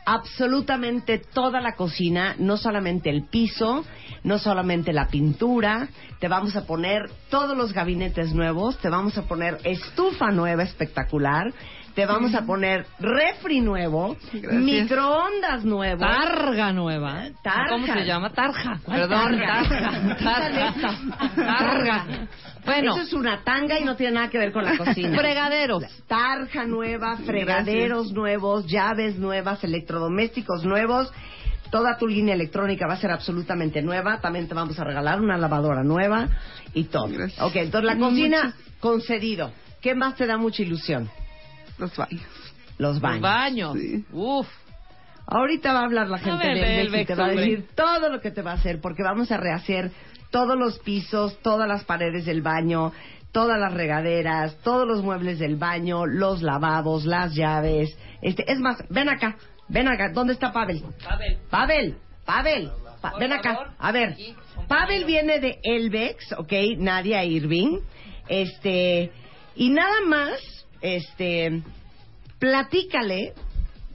absolutamente 0.06 1.18
toda 1.18 1.60
la 1.60 1.76
cocina, 1.76 2.34
no 2.38 2.56
solamente 2.56 3.08
el 3.10 3.24
piso, 3.24 3.84
no 4.22 4.38
solamente 4.38 4.92
la 4.92 5.08
pintura, 5.08 5.88
te 6.20 6.28
vamos 6.28 6.56
a 6.56 6.66
poner 6.66 7.10
todos 7.30 7.56
los 7.56 7.72
gabinetes 7.72 8.34
nuevos, 8.34 8.78
te 8.78 8.88
vamos 8.90 9.16
a 9.18 9.22
poner 9.22 9.58
estufa 9.64 10.30
nueva 10.30 10.62
espectacular, 10.62 11.52
te 11.94 12.06
vamos 12.06 12.34
a 12.34 12.42
poner 12.42 12.86
refri 12.98 13.60
nuevo, 13.60 14.16
Gracias. 14.32 14.52
microondas 14.62 15.64
nuevo. 15.64 16.00
Targa 16.00 16.72
nueva. 16.72 17.28
Tarja. 17.42 17.68
¿Cómo 17.68 17.86
se 17.86 18.04
llama? 18.04 18.30
Tarja. 18.30 18.80
¿Cuál 18.84 19.00
Perdón, 19.00 19.38
tarja. 20.18 20.68
Esa. 20.70 21.36
Targa. 21.36 22.04
Bueno, 22.64 22.94
Eso 22.94 23.02
es 23.02 23.12
una 23.12 23.42
tanga 23.44 23.78
y 23.78 23.84
no 23.84 23.94
tiene 23.94 24.14
nada 24.14 24.30
que 24.30 24.38
ver 24.38 24.52
con 24.52 24.64
la 24.64 24.76
cocina. 24.76 25.16
fregaderos. 25.18 25.84
Tarja 26.08 26.64
nueva, 26.64 27.16
fregaderos 27.18 28.12
nuevos, 28.12 28.66
llaves 28.66 29.16
nuevas, 29.16 29.62
electrodomésticos 29.62 30.64
nuevos. 30.64 31.12
Toda 31.70 31.96
tu 31.98 32.06
línea 32.06 32.34
electrónica 32.34 32.86
va 32.86 32.94
a 32.94 32.98
ser 32.98 33.10
absolutamente 33.10 33.82
nueva. 33.82 34.20
También 34.20 34.48
te 34.48 34.54
vamos 34.54 34.78
a 34.78 34.84
regalar 34.84 35.20
una 35.20 35.36
lavadora 35.36 35.82
nueva 35.82 36.28
y 36.72 36.84
todo. 36.84 37.08
Gracias. 37.08 37.40
Ok, 37.42 37.56
entonces 37.56 37.84
la 37.94 37.98
cocina 37.98 38.54
concedido. 38.80 39.52
¿Qué 39.80 39.94
más 39.94 40.14
te 40.16 40.26
da 40.26 40.38
mucha 40.38 40.62
ilusión? 40.62 41.10
Los 41.78 41.96
baños. 41.96 42.22
Los 42.78 43.00
Los 43.00 43.20
baños. 43.20 43.76
Sí. 43.78 44.04
Uf. 44.12 44.46
Ahorita 45.26 45.72
va 45.72 45.80
a 45.80 45.84
hablar 45.84 46.08
la 46.08 46.18
gente 46.18 46.46
ver, 46.46 46.58
de 46.58 46.80
Elvex 46.82 47.02
y 47.02 47.06
te 47.06 47.14
va 47.14 47.26
a 47.26 47.30
decir 47.30 47.66
todo 47.74 48.10
lo 48.10 48.20
que 48.20 48.30
te 48.30 48.42
va 48.42 48.52
a 48.52 48.54
hacer, 48.54 48.80
porque 48.80 49.02
vamos 49.02 49.30
a 49.32 49.38
rehacer 49.38 49.90
todos 50.30 50.58
los 50.58 50.78
pisos, 50.80 51.38
todas 51.42 51.66
las 51.66 51.84
paredes 51.84 52.26
del 52.26 52.42
baño, 52.42 52.92
todas 53.32 53.58
las 53.58 53.72
regaderas, 53.72 54.58
todos 54.62 54.86
los 54.86 55.02
muebles 55.02 55.38
del 55.38 55.56
baño, 55.56 56.04
los 56.06 56.42
lavabos, 56.42 57.06
las 57.06 57.34
llaves. 57.34 57.96
Este, 58.20 58.50
es 58.52 58.58
más, 58.58 58.76
ven 58.90 59.08
acá, 59.08 59.36
ven 59.68 59.88
acá. 59.88 60.10
¿Dónde 60.12 60.34
está 60.34 60.52
Pavel? 60.52 60.82
Pavel. 61.02 61.38
Pavel, 61.50 61.96
Pavel, 62.26 62.70
Pa- 63.00 63.14
ven 63.18 63.32
acá. 63.32 63.74
A 63.78 63.92
ver. 63.92 64.16
Pavel 64.68 65.04
viene 65.04 65.40
de 65.40 65.58
Elvex, 65.62 66.32
¿ok? 66.36 66.52
Nadia 66.78 67.24
Irving. 67.24 67.78
Este, 68.28 69.10
y 69.56 69.70
nada 69.70 70.00
más, 70.06 70.38
este, 70.80 71.62
platícale 72.38 73.32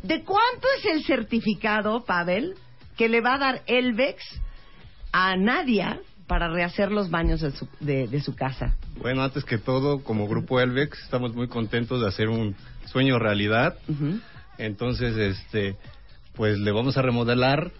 de 0.03 0.23
cuánto 0.23 0.67
es 0.77 0.85
el 0.85 1.03
certificado, 1.03 2.05
Pavel, 2.05 2.55
que 2.97 3.09
le 3.09 3.21
va 3.21 3.35
a 3.35 3.39
dar 3.39 3.61
Elvex 3.67 4.23
a 5.11 5.35
Nadia 5.35 5.99
para 6.27 6.47
rehacer 6.47 6.91
los 6.91 7.09
baños 7.09 7.41
de 7.41 7.51
su, 7.51 7.67
de, 7.79 8.07
de 8.07 8.21
su 8.21 8.35
casa. 8.35 8.75
Bueno, 8.97 9.23
antes 9.23 9.43
que 9.43 9.57
todo, 9.57 10.03
como 10.03 10.27
grupo 10.27 10.59
Elvex, 10.59 11.01
estamos 11.03 11.33
muy 11.33 11.47
contentos 11.47 12.01
de 12.01 12.07
hacer 12.07 12.29
un 12.29 12.55
sueño 12.85 13.17
realidad. 13.17 13.77
Entonces, 14.57 15.17
este, 15.17 15.75
pues 16.35 16.57
le 16.59 16.71
vamos 16.71 16.97
a 16.97 17.01
remodelar 17.01 17.71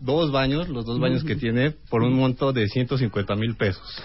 dos 0.00 0.30
baños, 0.30 0.68
los 0.68 0.84
dos 0.84 1.00
baños 1.00 1.24
que 1.24 1.36
tiene, 1.36 1.70
por 1.70 2.02
un 2.02 2.14
monto 2.14 2.52
de 2.52 2.68
150 2.68 3.34
mil 3.36 3.56
pesos. 3.56 4.02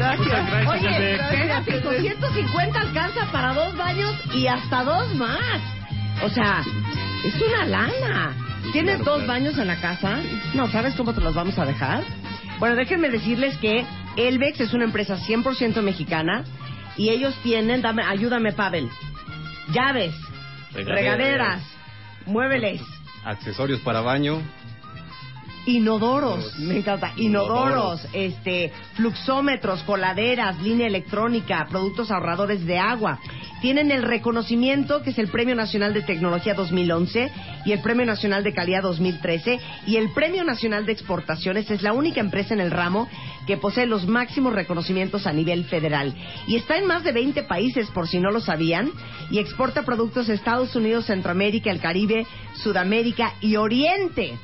Gracias. 0.00 0.50
Gracias, 0.50 0.68
Oye, 0.68 1.14
espérate, 1.14 1.80
con 1.82 1.96
150 1.96 2.80
alcanza 2.80 3.26
para 3.32 3.52
dos 3.54 3.76
baños 3.76 4.14
y 4.34 4.46
hasta 4.46 4.82
dos 4.84 5.14
más. 5.14 5.60
O 6.22 6.30
sea, 6.30 6.62
es 7.24 7.34
una 7.40 7.64
lana. 7.66 8.36
¿Tienes 8.72 8.96
Claro, 8.96 9.04
dos 9.12 9.22
claro. 9.24 9.26
baños 9.32 9.58
en 9.58 9.66
la 9.66 9.76
casa? 9.76 10.18
No, 10.54 10.68
¿sabes 10.68 10.94
cómo 10.94 11.12
te 11.14 11.20
los 11.20 11.34
vamos 11.34 11.58
a 11.58 11.64
dejar? 11.64 12.02
Bueno, 12.58 12.76
déjenme 12.76 13.08
decirles 13.10 13.56
que 13.58 13.84
Elvex 14.16 14.60
es 14.60 14.72
una 14.74 14.84
empresa 14.84 15.16
100% 15.18 15.80
mexicana 15.82 16.44
y 16.96 17.08
ellos 17.08 17.34
tienen, 17.42 17.80
dame, 17.82 18.02
ayúdame 18.02 18.52
Pavel, 18.52 18.88
llaves, 19.72 20.14
Regaderas. 20.72 20.94
regaderas, 21.00 21.62
muebles, 22.26 22.80
Accesorios 23.24 23.80
para 23.80 24.00
baño, 24.02 24.42
Inodoros, 25.66 26.58
me 26.58 26.78
encanta. 26.78 27.12
Inodoros, 27.16 28.06
este, 28.12 28.72
fluxómetros, 28.94 29.82
coladeras, 29.82 30.60
línea 30.62 30.86
electrónica, 30.86 31.66
productos 31.70 32.10
ahorradores 32.10 32.64
de 32.64 32.78
agua. 32.78 33.18
Tienen 33.60 33.90
el 33.90 34.02
reconocimiento 34.02 35.02
que 35.02 35.10
es 35.10 35.18
el 35.18 35.28
Premio 35.28 35.54
Nacional 35.54 35.92
de 35.92 36.00
Tecnología 36.00 36.54
2011 36.54 37.30
y 37.66 37.72
el 37.72 37.80
Premio 37.80 38.06
Nacional 38.06 38.42
de 38.42 38.54
Calidad 38.54 38.82
2013 38.82 39.60
y 39.86 39.96
el 39.96 40.10
Premio 40.12 40.44
Nacional 40.44 40.86
de 40.86 40.92
Exportaciones. 40.92 41.70
Es 41.70 41.82
la 41.82 41.92
única 41.92 42.20
empresa 42.20 42.54
en 42.54 42.60
el 42.60 42.70
ramo 42.70 43.06
que 43.46 43.58
posee 43.58 43.84
los 43.84 44.06
máximos 44.06 44.54
reconocimientos 44.54 45.26
a 45.26 45.32
nivel 45.32 45.64
federal. 45.64 46.14
Y 46.46 46.56
está 46.56 46.78
en 46.78 46.86
más 46.86 47.04
de 47.04 47.12
20 47.12 47.42
países, 47.42 47.90
por 47.90 48.08
si 48.08 48.18
no 48.18 48.30
lo 48.30 48.40
sabían, 48.40 48.90
y 49.30 49.38
exporta 49.38 49.82
productos 49.82 50.30
a 50.30 50.32
Estados 50.34 50.74
Unidos, 50.74 51.06
Centroamérica, 51.06 51.70
el 51.70 51.80
Caribe, 51.80 52.26
Sudamérica 52.54 53.34
y 53.42 53.56
Oriente. 53.56 54.38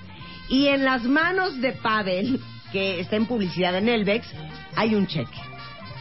Y 0.48 0.68
en 0.68 0.84
las 0.84 1.04
manos 1.04 1.60
de 1.60 1.72
Pavel, 1.72 2.40
que 2.72 3.00
está 3.00 3.16
en 3.16 3.26
publicidad 3.26 3.76
en 3.76 3.88
Elvex, 3.88 4.26
hay 4.74 4.94
un 4.94 5.06
cheque. 5.06 5.38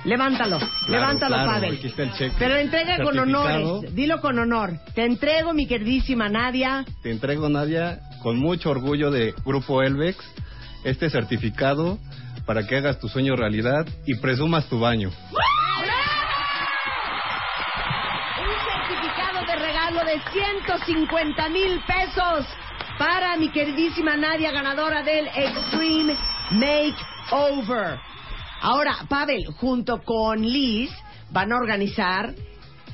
Levántalo, 0.03 0.59
levántalo, 0.87 1.35
claro, 1.35 1.51
Pavel. 1.51 1.75
aquí 1.77 1.87
está 1.87 2.03
el 2.03 2.13
cheque. 2.13 2.35
Pero 2.37 2.55
entrega 2.57 3.03
con 3.03 3.17
honores. 3.17 3.95
Dilo 3.95 4.21
con 4.21 4.37
honor. 4.37 4.79
Te 4.93 5.03
entrego, 5.03 5.53
mi 5.53 5.65
queridísima 5.65 6.29
Nadia. 6.29 6.85
te 7.01 7.09
entrego, 7.11 7.49
Nadia, 7.49 8.01
con 8.21 8.37
mucho 8.37 8.69
orgullo 8.69 9.09
de 9.09 9.33
Grupo 9.43 9.81
Elvex, 9.81 10.17
este 10.83 11.09
certificado 11.09 11.97
para 12.45 12.67
que 12.67 12.77
hagas 12.77 12.99
tu 12.99 13.07
sueño 13.09 13.35
realidad 13.35 13.87
y 14.05 14.13
presumas 14.15 14.69
tu 14.69 14.79
baño. 14.79 15.09
Un 18.37 18.55
certificado 18.87 19.45
de 19.47 19.55
regalo 19.55 19.99
de 20.05 20.21
150 20.31 21.49
mil 21.49 21.79
pesos 21.87 22.45
para 23.05 23.37
mi 23.37 23.51
queridísima 23.51 24.17
Nadia, 24.17 24.51
ganadora 24.51 25.03
del 25.03 25.27
Extreme 25.27 26.17
Makeover. 26.49 27.99
Ahora, 28.61 28.97
Pavel, 29.07 29.45
junto 29.59 30.01
con 30.01 30.41
Liz, 30.41 30.89
van 31.29 31.51
a 31.51 31.57
organizar 31.57 32.33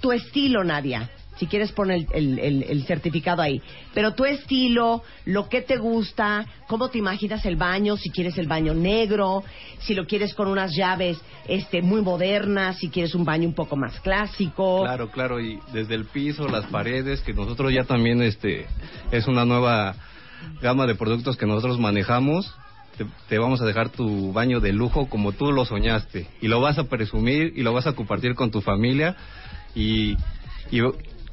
tu 0.02 0.12
estilo, 0.12 0.66
Nadia. 0.66 1.10
Si 1.42 1.48
quieres 1.48 1.72
poner 1.72 2.06
el, 2.14 2.38
el- 2.38 2.62
el- 2.70 2.84
certificado 2.86 3.42
ahí. 3.42 3.60
Pero 3.96 4.14
tu 4.14 4.26
estilo, 4.26 5.02
lo 5.26 5.50
que 5.50 5.64
te 5.64 5.78
gusta, 5.78 6.46
cómo 6.68 6.90
te 6.90 7.00
imaginas 7.00 7.44
el 7.48 7.56
baño, 7.56 7.98
si 7.98 8.12
quieres 8.12 8.38
el 8.38 8.46
baño 8.46 8.76
negro, 8.76 9.44
si 9.80 9.96
lo 9.96 10.06
quieres 10.06 10.36
con 10.36 10.48
unas 10.48 10.70
llaves 10.76 11.20
este, 11.48 11.82
muy 11.82 12.02
modernas, 12.04 12.78
si 12.78 12.90
quieres 12.90 13.16
un 13.16 13.26
baño 13.26 13.48
un 13.48 13.56
poco 13.56 13.76
más 13.76 14.00
clásico. 14.02 14.84
Claro, 14.84 15.10
claro, 15.10 15.40
y 15.42 15.60
desde 15.74 15.96
el 15.96 16.06
piso, 16.06 16.48
las 16.48 16.68
paredes, 16.68 17.22
que 17.22 17.34
nosotros 17.34 17.74
ya 17.74 17.86
también, 17.86 18.22
este, 18.22 18.68
es 19.12 19.28
una 19.28 19.44
nueva 19.44 19.96
gama 20.62 20.86
de 20.86 20.94
productos 20.94 21.38
que 21.38 21.48
nosotros 21.48 21.80
manejamos. 21.80 22.54
Te, 23.00 23.08
te 23.30 23.40
vamos 23.40 23.62
a 23.62 23.66
dejar 23.66 23.90
tu 23.90 24.32
baño 24.32 24.60
de 24.60 24.74
lujo 24.74 25.10
como 25.10 25.32
tú 25.32 25.52
lo 25.52 25.66
soñaste. 25.66 26.28
Y 26.40 26.48
lo 26.50 26.62
vas 26.62 26.78
a 26.78 26.84
presumir 26.84 27.52
y 27.56 27.64
lo 27.64 27.74
vas 27.74 27.88
a 27.88 27.94
compartir 27.94 28.36
con 28.36 28.52
tu 28.52 28.62
familia. 28.62 29.16
Y, 29.74 30.18
y, 30.70 30.82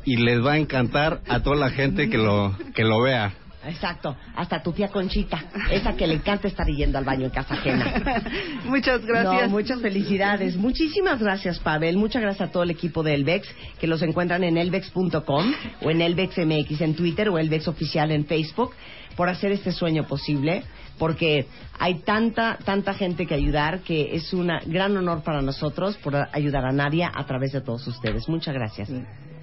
y 0.08 0.16
les 0.16 0.42
va 0.42 0.52
a 0.52 0.58
encantar 0.58 1.20
a 1.28 1.40
toda 1.40 1.56
la 1.56 1.68
gente 1.68 2.08
que 2.08 2.16
lo, 2.16 2.56
que 2.74 2.82
lo 2.82 3.02
vea. 3.02 3.34
Exacto, 3.66 4.16
hasta 4.34 4.62
tu 4.62 4.72
tía 4.72 4.88
Conchita, 4.88 5.44
esa 5.70 5.94
que 5.94 6.06
le 6.06 6.14
encanta 6.14 6.48
estar 6.48 6.66
yendo 6.66 6.96
al 6.96 7.04
baño 7.04 7.26
en 7.26 7.30
casa 7.30 7.52
ajena. 7.52 8.22
Muchas 8.64 9.04
gracias. 9.04 9.50
No, 9.50 9.56
muchas 9.56 9.82
felicidades. 9.82 10.56
Muchísimas 10.56 11.20
gracias, 11.20 11.58
Pavel. 11.58 11.98
Muchas 11.98 12.22
gracias 12.22 12.48
a 12.48 12.52
todo 12.52 12.62
el 12.62 12.70
equipo 12.70 13.02
de 13.02 13.14
Elvex, 13.14 13.46
que 13.78 13.86
los 13.86 14.00
encuentran 14.00 14.44
en 14.44 14.56
elvex.com 14.56 15.54
o 15.82 15.90
en 15.90 16.00
elvexmx 16.00 16.80
en 16.80 16.94
Twitter 16.94 17.28
o 17.28 17.38
Elvex 17.38 17.68
Oficial 17.68 18.10
en 18.10 18.24
Facebook, 18.24 18.72
por 19.14 19.28
hacer 19.28 19.52
este 19.52 19.72
sueño 19.72 20.04
posible, 20.06 20.62
porque 20.98 21.46
hay 21.78 21.96
tanta, 21.96 22.56
tanta 22.64 22.94
gente 22.94 23.26
que 23.26 23.34
ayudar 23.34 23.80
que 23.80 24.16
es 24.16 24.32
un 24.32 24.50
gran 24.64 24.96
honor 24.96 25.22
para 25.22 25.42
nosotros 25.42 25.98
por 25.98 26.16
ayudar 26.32 26.64
a 26.64 26.72
Nadia 26.72 27.12
a 27.14 27.26
través 27.26 27.52
de 27.52 27.60
todos 27.60 27.86
ustedes. 27.86 28.26
Muchas 28.30 28.54
gracias. 28.54 28.88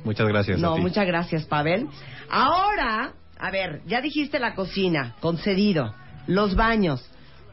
Muchas 0.05 0.27
gracias. 0.29 0.57
a 0.57 0.61
No, 0.61 0.75
ti. 0.75 0.81
muchas 0.81 1.05
gracias, 1.05 1.45
Pavel. 1.45 1.87
Ahora, 2.29 3.11
a 3.37 3.51
ver, 3.51 3.81
ya 3.85 3.99
dijiste 4.01 4.39
la 4.39 4.55
cocina, 4.55 5.15
concedido. 5.19 5.93
Los 6.27 6.55
baños, 6.55 7.03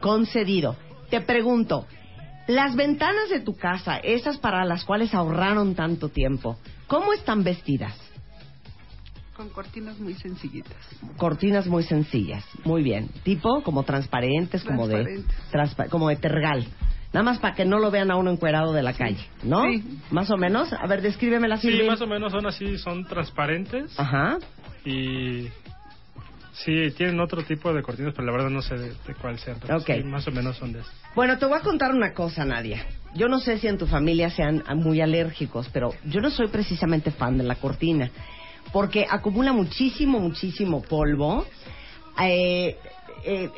concedido. 0.01 0.77
Te 1.11 1.21
pregunto, 1.21 1.87
las 2.47 2.77
ventanas 2.77 3.29
de 3.31 3.41
tu 3.41 3.57
casa, 3.57 3.97
esas 3.99 4.39
para 4.39 4.65
las 4.65 4.85
cuales 4.85 5.13
ahorraron 5.15 5.75
tanto 5.75 6.09
tiempo, 6.09 6.57
¿cómo 6.87 7.13
están 7.13 7.43
vestidas? 7.43 7.95
Con 9.37 9.49
cortinas 9.49 9.99
muy 9.99 10.15
sencillitas. 10.15 10.77
Cortinas 11.17 11.67
muy 11.67 11.83
sencillas, 11.83 12.45
muy 12.65 12.83
bien. 12.83 13.09
Tipo 13.25 13.63
como 13.63 13.83
transparentes, 13.83 14.63
como 14.63 14.87
de 14.87 15.25
transpa- 15.51 15.89
como 15.89 16.09
de 16.11 16.17
tergal. 16.17 16.67
Nada 17.13 17.23
más 17.25 17.39
para 17.39 17.55
que 17.55 17.65
no 17.65 17.79
lo 17.79 17.91
vean 17.91 18.11
a 18.11 18.17
uno 18.17 18.31
encuerado 18.31 18.73
de 18.73 18.83
la 18.83 18.95
calle, 18.95 19.27
¿no? 19.43 19.65
Sí. 19.65 19.85
Más 20.11 20.31
o 20.31 20.37
menos. 20.37 20.73
A 20.73 20.87
ver, 20.87 21.03
descríbeme 21.03 21.47
la 21.49 21.59
Sí, 21.59 21.83
más 21.87 22.01
o 22.01 22.07
menos 22.07 22.33
son 22.33 22.47
así, 22.47 22.79
son 22.79 23.05
transparentes 23.05 23.99
Ajá. 23.99 24.39
y 24.85 25.49
sí, 26.55 26.91
tienen 26.97 27.21
otro 27.21 27.43
tipo 27.43 27.73
de 27.75 27.83
cortinas, 27.83 28.15
pero 28.15 28.27
la 28.27 28.33
verdad 28.33 28.51
no 28.51 28.63
sé 28.63 28.77
de, 28.77 28.89
de 28.91 29.15
cuál 29.21 29.39
sea. 29.39 29.57
pero 29.61 29.77
Ok. 29.79 29.91
sí, 29.95 30.03
más 30.05 30.27
o 30.27 30.31
menos 30.33 30.57
son 30.57 30.73
de 30.73 30.81
esas. 30.81 30.93
Bueno, 31.15 31.37
te 31.39 31.45
voy 31.45 31.59
a 31.59 31.63
contar 31.63 31.93
una 31.93 32.15
cosa, 32.15 32.45
Nadia. 32.45 32.87
Yo 33.15 33.29
no 33.29 33.41
sé 33.41 33.59
si 33.59 33.69
en 33.69 33.77
tu 33.77 33.87
familia 33.87 34.31
sean 34.31 34.65
muy 34.77 35.03
alérgicos, 35.03 35.69
pero 35.71 35.91
yo 36.07 36.21
no 36.23 36.31
soy 36.31 36.49
precisamente 36.49 37.11
fan 37.11 37.37
de 37.37 37.45
la 37.45 37.57
cortina, 37.57 38.11
porque 38.73 39.07
acumula 39.09 39.53
muchísimo, 39.53 40.19
muchísimo 40.19 40.81
polvo. 40.81 41.47
Eh, 42.21 42.77
eh, 43.25 43.51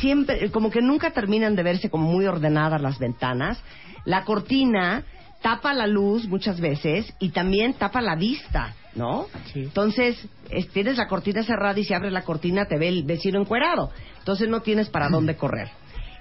siempre, 0.00 0.50
como 0.50 0.70
que 0.70 0.80
nunca 0.80 1.10
terminan 1.10 1.56
de 1.56 1.62
verse 1.62 1.90
como 1.90 2.08
muy 2.10 2.26
ordenadas 2.26 2.80
las 2.80 2.98
ventanas. 2.98 3.58
La 4.04 4.24
cortina 4.24 5.04
tapa 5.40 5.74
la 5.74 5.86
luz 5.86 6.28
muchas 6.28 6.60
veces 6.60 7.12
y 7.18 7.30
también 7.30 7.74
tapa 7.74 8.00
la 8.00 8.14
vista, 8.14 8.74
¿no? 8.94 9.26
Sí. 9.52 9.60
Entonces, 9.60 10.16
es- 10.50 10.68
tienes 10.68 10.96
la 10.96 11.08
cortina 11.08 11.42
cerrada 11.42 11.78
y 11.78 11.84
si 11.84 11.94
abres 11.94 12.12
la 12.12 12.22
cortina 12.22 12.66
te 12.66 12.78
ve 12.78 12.88
el 12.88 13.02
vecino 13.02 13.40
encuerado. 13.40 13.90
Entonces 14.18 14.48
no 14.48 14.60
tienes 14.62 14.88
para 14.88 15.08
dónde 15.08 15.36
correr. 15.36 15.68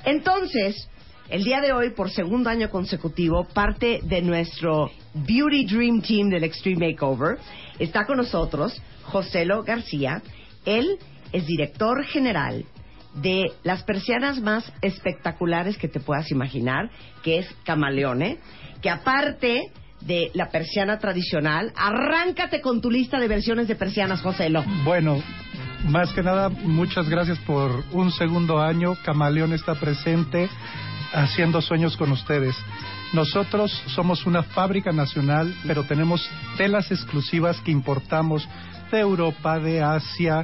Entonces, 0.05 0.87
el 1.29 1.43
día 1.43 1.61
de 1.61 1.71
hoy, 1.71 1.91
por 1.91 2.09
segundo 2.09 2.49
año 2.49 2.69
consecutivo, 2.71 3.45
parte 3.45 3.99
de 4.03 4.21
nuestro 4.23 4.89
Beauty 5.13 5.65
Dream 5.65 6.01
Team 6.01 6.29
del 6.29 6.43
Extreme 6.43 6.91
Makeover, 6.91 7.37
está 7.77 8.05
con 8.05 8.17
nosotros 8.17 8.81
Joselo 9.03 9.63
García. 9.63 10.21
Él 10.65 10.97
es 11.31 11.45
director 11.45 12.03
general 12.05 12.65
de 13.15 13.51
las 13.63 13.83
persianas 13.83 14.39
más 14.41 14.71
espectaculares 14.81 15.77
que 15.77 15.87
te 15.87 15.99
puedas 15.99 16.31
imaginar, 16.31 16.89
que 17.23 17.39
es 17.39 17.47
Camaleone, 17.65 18.39
que 18.81 18.89
aparte 18.89 19.71
de 20.01 20.31
la 20.33 20.49
persiana 20.49 20.97
tradicional, 20.97 21.71
arráncate 21.75 22.61
con 22.61 22.81
tu 22.81 22.89
lista 22.89 23.19
de 23.19 23.27
versiones 23.27 23.67
de 23.67 23.75
persianas, 23.75 24.21
Joselo. 24.21 24.63
Bueno, 24.83 25.21
más 25.85 26.11
que 26.13 26.23
nada, 26.23 26.49
muchas 26.49 27.09
gracias 27.09 27.37
por 27.39 27.83
un 27.91 28.11
segundo 28.11 28.59
año. 28.59 28.95
Camaleón 29.03 29.53
está 29.53 29.75
presente 29.75 30.49
haciendo 31.13 31.61
sueños 31.61 31.97
con 31.97 32.11
ustedes. 32.11 32.55
Nosotros 33.13 33.71
somos 33.87 34.25
una 34.25 34.43
fábrica 34.43 34.91
nacional, 34.91 35.53
pero 35.67 35.83
tenemos 35.83 36.27
telas 36.57 36.89
exclusivas 36.91 37.59
que 37.59 37.71
importamos 37.71 38.47
de 38.91 38.99
Europa, 38.99 39.59
de 39.59 39.81
Asia, 39.81 40.43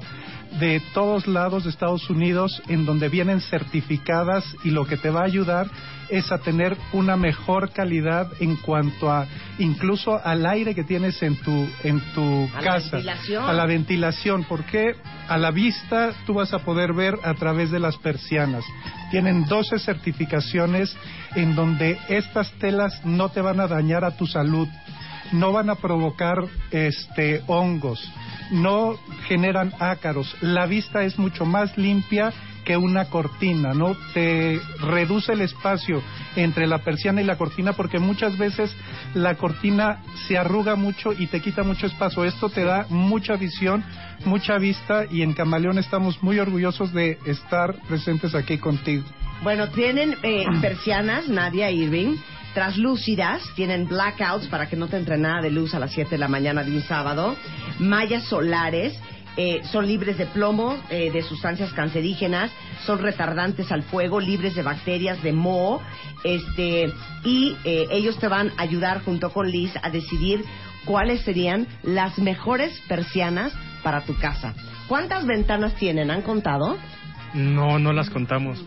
de 0.59 0.81
todos 0.93 1.27
lados 1.27 1.63
de 1.63 1.69
Estados 1.69 2.09
Unidos, 2.09 2.61
en 2.67 2.85
donde 2.85 3.09
vienen 3.09 3.41
certificadas 3.41 4.43
y 4.63 4.71
lo 4.71 4.85
que 4.85 4.97
te 4.97 5.09
va 5.09 5.21
a 5.21 5.25
ayudar 5.25 5.67
es 6.09 6.31
a 6.31 6.37
tener 6.37 6.77
una 6.93 7.17
mejor 7.17 7.71
calidad 7.71 8.29
en 8.39 8.55
cuanto 8.55 9.11
a 9.11 9.27
incluso 9.59 10.19
al 10.23 10.45
aire 10.45 10.73
que 10.73 10.83
tienes 10.83 11.21
en 11.21 11.35
tu 11.37 11.67
en 11.83 11.99
tu 12.13 12.49
A 12.55 12.61
casa, 12.61 12.97
a 12.97 13.53
la 13.53 13.65
ventilación, 13.65 14.45
porque 14.47 14.95
a 15.27 15.37
la 15.37 15.51
vista 15.51 16.13
tú 16.25 16.35
vas 16.35 16.53
a 16.53 16.59
poder 16.59 16.93
ver 16.93 17.15
a 17.23 17.33
través 17.33 17.71
de 17.71 17.79
las 17.79 17.97
persianas. 17.97 18.63
Tienen 19.11 19.45
12 19.45 19.79
certificaciones 19.79 20.95
en 21.35 21.55
donde 21.55 21.97
estas 22.09 22.51
telas 22.53 23.05
no 23.05 23.29
te 23.29 23.41
van 23.41 23.59
a 23.59 23.67
dañar 23.67 24.03
a 24.03 24.11
tu 24.11 24.25
salud, 24.25 24.67
no 25.31 25.51
van 25.51 25.69
a 25.69 25.75
provocar 25.75 26.38
este 26.72 27.41
hongos, 27.48 28.00
no 28.51 28.96
generan 29.27 29.74
ácaros. 29.79 30.36
La 30.41 30.65
vista 30.65 31.03
es 31.03 31.17
mucho 31.17 31.46
más 31.46 31.77
limpia 31.77 32.34
que 32.67 32.75
una 32.75 33.05
cortina, 33.05 33.74
¿no? 33.74 33.96
Te 34.13 34.60
reduce 34.81 35.31
el 35.31 35.39
espacio 35.39 36.03
entre 36.36 36.67
la 36.67 36.79
persiana 36.79 37.22
y 37.22 37.24
la 37.24 37.38
cortina 37.38 37.72
porque 37.72 37.98
muchas 37.98 38.38
veces 38.38 38.75
la 39.13 39.36
cortina 39.36 40.01
se 40.27 40.38
arruga 40.38 40.75
mucho 40.75 41.13
y 41.13 41.27
te 41.27 41.39
quita 41.39 41.63
mucho 41.63 41.88
espacio. 41.88 42.25
Esto 42.25 42.50
te 42.50 42.65
da 42.65 42.86
mucha 42.89 43.38
visión, 43.38 43.86
mucha 44.25 44.57
vista 44.57 45.05
y 45.10 45.22
en 45.22 45.31
Camaleón 45.34 45.77
estamos 45.77 46.22
muy 46.22 46.39
orgullosos 46.39 46.91
de 46.91 47.17
estar 47.25 47.74
presentes 47.88 48.36
aquí 48.36 48.57
contigo. 48.57 49.06
Bueno, 49.43 49.69
tienen 49.69 50.17
eh, 50.23 50.43
persianas, 50.62 51.30
Nadia 51.30 51.71
Irving, 51.71 52.17
traslúcidas, 52.62 53.43
tienen 53.56 53.88
blackouts 53.88 54.48
para 54.48 54.67
que 54.67 54.76
no 54.76 54.88
te 54.88 54.98
entre 54.98 55.15
nada 55.20 55.43
de 55.43 55.52
luz 55.52 55.76
a 55.76 55.80
las 55.80 55.91
7 55.91 56.10
de 56.10 56.17
la 56.17 56.28
mañana 56.28 56.63
de 56.63 56.72
un 56.76 56.82
sábado, 56.82 57.36
mallas 57.78 58.24
solares, 58.24 59.00
eh, 59.38 59.62
son 59.72 59.86
libres 59.86 60.17
de 60.17 60.26
plomo, 60.26 60.76
eh, 60.89 61.12
de 61.12 61.22
sustancias 61.22 61.72
cancerígenas, 61.74 62.50
son 62.88 62.98
retardantes 62.98 63.72
al 63.72 63.84
fuego, 63.84 64.20
libres 64.20 64.56
de 64.56 64.63
bacterias, 64.63 65.22
de 65.22 65.34
moho, 65.34 65.84
este, 66.24 66.91
y 67.24 67.56
eh, 67.63 67.86
ellos 67.91 68.17
te 68.17 68.28
van 68.28 68.52
a 68.58 68.63
ayudar 68.63 69.04
junto 69.04 69.30
con 69.32 69.52
Liz 69.52 69.72
a 69.84 69.91
decidir 69.91 70.43
cuáles 70.84 71.22
serían 71.22 71.67
las 71.84 72.17
mejores 72.17 72.82
persianas 72.88 73.54
para 73.84 74.02
tu 74.02 74.15
casa. 74.17 74.56
¿Cuántas 74.88 75.28
ventanas 75.28 75.76
tienen? 75.76 76.10
¿Han 76.10 76.24
contado? 76.24 76.76
No, 77.36 77.78
no 77.78 77.93
las 77.93 78.10
contamos. 78.10 78.65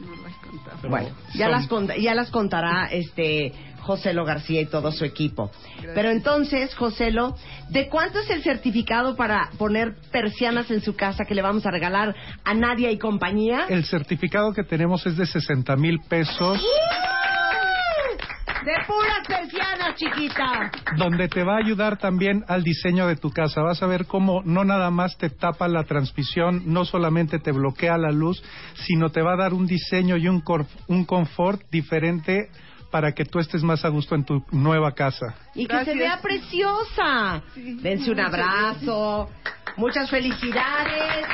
pero 0.81 0.91
Bueno, 0.91 1.09
ya 1.35 1.47
son- 1.67 1.89
las, 1.89 1.99
ya 2.01 2.15
las 2.15 2.31
contará 2.31 2.87
este 2.93 3.53
Joselo 3.81 4.25
García 4.25 4.61
y 4.61 4.67
todo 4.67 4.93
su 4.93 5.05
equipo. 5.05 5.51
Pero 5.95 6.11
entonces, 6.11 6.75
Joselo, 6.75 7.35
¿de 7.71 7.89
cuánto 7.89 8.21
es 8.21 8.31
el 8.31 8.43
certificado 8.43 9.17
para 9.17 9.51
poner 9.59 9.95
persianas 10.13 10.71
en 10.71 10.81
su 10.81 10.95
casa 10.97 11.25
que 11.25 11.35
le 11.35 11.43
vamos 11.43 11.67
a 11.67 11.71
regalar 11.71 12.15
a 12.45 12.55
Nadia 12.55 12.91
y 12.91 12.99
compañía? 12.99 13.67
El 13.69 13.85
certificado 13.85 14.53
que 14.53 14.63
tenemos 14.65 15.07
es 15.07 15.17
de 15.17 15.27
60 15.27 15.77
mil 15.77 15.99
pesos, 16.09 16.61
De 18.65 18.73
puras 18.87 19.27
persianas, 19.27 19.95
chiquita. 19.97 20.71
donde 20.99 21.29
te 21.29 21.43
va 21.43 21.55
a 21.55 21.65
ayudar 21.65 21.97
también 21.97 22.45
al 22.47 22.63
diseño 22.63 23.07
de 23.07 23.17
tu 23.17 23.31
casa. 23.31 23.63
Vas 23.63 23.83
a 23.83 23.87
ver 23.87 24.05
cómo 24.05 24.43
no 24.45 24.65
nada 24.65 24.91
más 24.91 25.17
te 25.17 25.31
tapa 25.31 25.67
la 25.67 25.85
transmisión, 25.85 26.65
no 26.67 26.85
solamente 26.85 27.39
te 27.39 27.53
bloquea 27.53 27.97
la 27.97 28.11
luz, 28.11 28.43
sino 28.75 29.09
te 29.09 29.23
va 29.23 29.33
a 29.33 29.37
dar 29.39 29.55
un 29.55 29.67
diseño 29.67 30.19
y 30.19 30.29
un, 30.29 30.43
un 30.89 31.05
confort 31.07 31.63
diferente 31.71 32.51
para 32.91 33.13
que 33.13 33.25
tú 33.25 33.39
estés 33.39 33.63
más 33.63 33.85
a 33.85 33.89
gusto 33.89 34.15
en 34.15 34.25
tu 34.25 34.45
nueva 34.51 34.93
casa. 34.93 35.35
Y 35.55 35.67
que 35.67 35.75
Gracias. 35.75 35.95
se 35.95 36.01
vea 36.01 36.21
preciosa. 36.21 37.43
Sí, 37.55 37.75
Dense 37.81 38.11
un 38.11 38.21
abrazo. 38.21 39.31
Muchas 39.77 40.11
felicidades. 40.11 41.27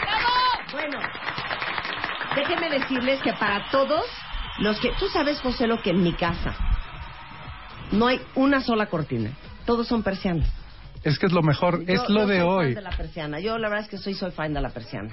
Bueno, 0.73 0.99
déjenme 2.35 2.69
decirles 2.71 3.21
que 3.23 3.33
para 3.33 3.71
todos 3.71 4.05
los 4.59 4.79
que... 4.81 4.90
Tú 4.99 5.09
sabes, 5.09 5.40
José, 5.40 5.66
lo 5.66 5.81
que 5.83 5.90
en 5.90 6.03
mi 6.03 6.12
casa 6.12 6.55
no 7.92 8.07
hay 8.07 8.21
una 8.35 8.61
sola 8.61 8.87
cortina. 8.87 9.31
Todos 9.64 9.87
son 9.88 10.03
persianas. 10.03 10.49
Es 11.07 11.19
que 11.19 11.27
es 11.27 11.33
lo 11.33 11.42
mejor, 11.42 11.85
Yo- 11.85 11.95
es 11.95 12.09
lo 12.09 12.23
yo 12.23 12.27
de 12.27 12.38
soy 12.38 12.47
fan 12.47 12.49
hoy. 12.57 12.75
de 12.75 12.81
la 12.83 12.90
persiana. 12.90 13.40
Yo 13.40 13.59
la 13.59 13.69
verdad 13.69 13.85
es 13.85 13.90
que 13.90 13.99
soy, 13.99 14.14
soy 14.14 14.31
fan 14.33 14.53
de 14.53 14.61
la 14.61 14.71
persiana. 14.71 15.11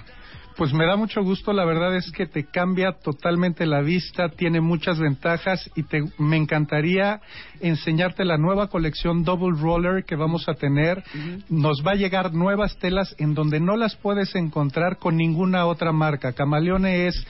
Pues 0.55 0.71
me 0.71 0.85
da 0.85 0.95
mucho 0.95 1.23
gusto, 1.23 1.51
la 1.51 1.65
verdad 1.65 1.95
es 1.95 2.11
que 2.11 2.27
te 2.27 2.45
cambia 2.45 2.91
totalmente 3.03 3.65
la 3.65 3.81
vista, 3.81 4.29
tiene 4.29 4.61
muchas 4.61 4.99
ventajas 4.99 5.67
y 5.75 5.81
te, 5.81 6.03
me 6.19 6.37
encantaría 6.37 7.21
enseñarte 7.59 8.23
la 8.23 8.37
nueva 8.37 8.67
colección 8.67 9.23
Double 9.23 9.59
Roller 9.59 10.03
que 10.05 10.15
vamos 10.15 10.47
a 10.47 10.53
tener. 10.53 11.03
Nos 11.49 11.81
va 11.85 11.91
a 11.93 11.95
llegar 11.95 12.33
nuevas 12.33 12.77
telas 12.77 13.15
en 13.17 13.33
donde 13.33 13.59
no 13.59 13.77
las 13.77 13.95
puedes 13.95 14.35
encontrar 14.35 14.97
con 14.99 15.17
ninguna 15.17 15.65
otra 15.65 15.91
marca. 15.91 16.33
Camaleone 16.33 17.07
es 17.07 17.25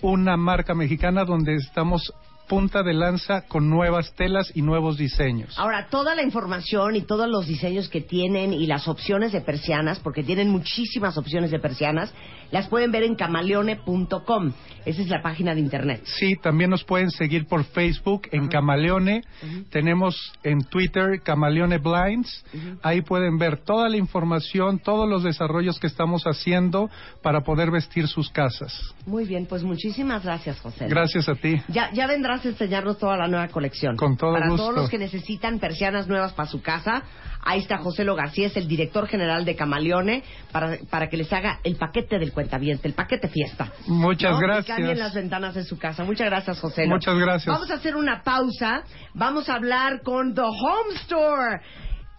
una 0.00 0.36
marca 0.36 0.72
mexicana 0.74 1.24
donde 1.24 1.56
estamos 1.56 2.12
punta 2.50 2.82
de 2.82 2.94
lanza 2.94 3.42
con 3.42 3.70
nuevas 3.70 4.12
telas 4.16 4.50
y 4.56 4.62
nuevos 4.62 4.98
diseños. 4.98 5.56
Ahora, 5.56 5.86
toda 5.88 6.16
la 6.16 6.24
información 6.24 6.96
y 6.96 7.02
todos 7.02 7.28
los 7.28 7.46
diseños 7.46 7.88
que 7.88 8.00
tienen 8.00 8.52
y 8.52 8.66
las 8.66 8.88
opciones 8.88 9.30
de 9.30 9.40
persianas, 9.40 10.00
porque 10.00 10.24
tienen 10.24 10.50
muchísimas 10.50 11.16
opciones 11.16 11.52
de 11.52 11.60
persianas, 11.60 12.12
las 12.50 12.66
pueden 12.66 12.90
ver 12.90 13.04
en 13.04 13.14
camaleone.com. 13.14 14.52
Esa 14.84 15.02
es 15.02 15.08
la 15.08 15.22
página 15.22 15.54
de 15.54 15.60
internet. 15.60 16.02
Sí, 16.04 16.34
también 16.42 16.70
nos 16.70 16.82
pueden 16.82 17.10
seguir 17.10 17.46
por 17.46 17.62
Facebook 17.64 18.22
en 18.32 18.48
Camaleone. 18.48 19.22
Tenemos 19.70 20.32
en 20.42 20.64
Twitter 20.64 21.20
Camaleone 21.22 21.78
Blinds. 21.78 22.44
Ahí 22.82 23.02
pueden 23.02 23.38
ver 23.38 23.58
toda 23.58 23.88
la 23.88 23.96
información, 23.96 24.80
todos 24.80 25.08
los 25.08 25.22
desarrollos 25.22 25.78
que 25.78 25.86
estamos 25.86 26.24
haciendo 26.24 26.90
para 27.22 27.42
poder 27.42 27.70
vestir 27.70 28.08
sus 28.08 28.30
casas. 28.30 28.72
Muy 29.06 29.24
bien, 29.24 29.46
pues 29.46 29.62
muchísimas 29.62 30.24
gracias, 30.24 30.58
José. 30.60 30.88
Gracias 30.88 31.28
a 31.28 31.34
ti. 31.36 31.60
Ya, 31.68 31.92
ya 31.92 32.08
vendrás 32.08 32.39
a 32.44 32.48
enseñarnos 32.48 32.98
toda 32.98 33.16
la 33.16 33.28
nueva 33.28 33.48
colección. 33.48 33.96
Con 33.96 34.16
todo 34.16 34.32
Para 34.32 34.48
gusto. 34.48 34.62
todos 34.64 34.74
los 34.76 34.90
que 34.90 34.98
necesitan 34.98 35.58
persianas 35.58 36.08
nuevas 36.08 36.32
para 36.32 36.48
su 36.48 36.60
casa, 36.62 37.02
ahí 37.42 37.60
está 37.60 37.78
José 37.78 38.04
Lo 38.04 38.14
García, 38.14 38.46
es 38.48 38.56
el 38.56 38.68
director 38.68 39.06
general 39.06 39.44
de 39.44 39.56
Camaleone, 39.56 40.22
para, 40.52 40.78
para 40.90 41.08
que 41.08 41.16
les 41.16 41.32
haga 41.32 41.60
el 41.64 41.76
paquete 41.76 42.18
del 42.18 42.32
cuentaviente, 42.32 42.88
el 42.88 42.94
paquete 42.94 43.28
fiesta. 43.28 43.72
Muchas 43.86 44.32
¿no? 44.32 44.38
Y 44.38 44.42
gracias. 44.42 44.76
cambien 44.76 44.98
las 44.98 45.14
ventanas 45.14 45.54
de 45.54 45.64
su 45.64 45.78
casa. 45.78 46.04
Muchas 46.04 46.26
gracias, 46.26 46.58
José. 46.60 46.84
Lo. 46.86 46.94
Muchas 46.96 47.16
gracias. 47.16 47.46
Vamos 47.54 47.70
a 47.70 47.74
hacer 47.74 47.96
una 47.96 48.22
pausa. 48.22 48.82
Vamos 49.14 49.48
a 49.48 49.54
hablar 49.54 50.02
con 50.02 50.34
The 50.34 50.42
Home 50.42 50.94
Store. 51.02 51.60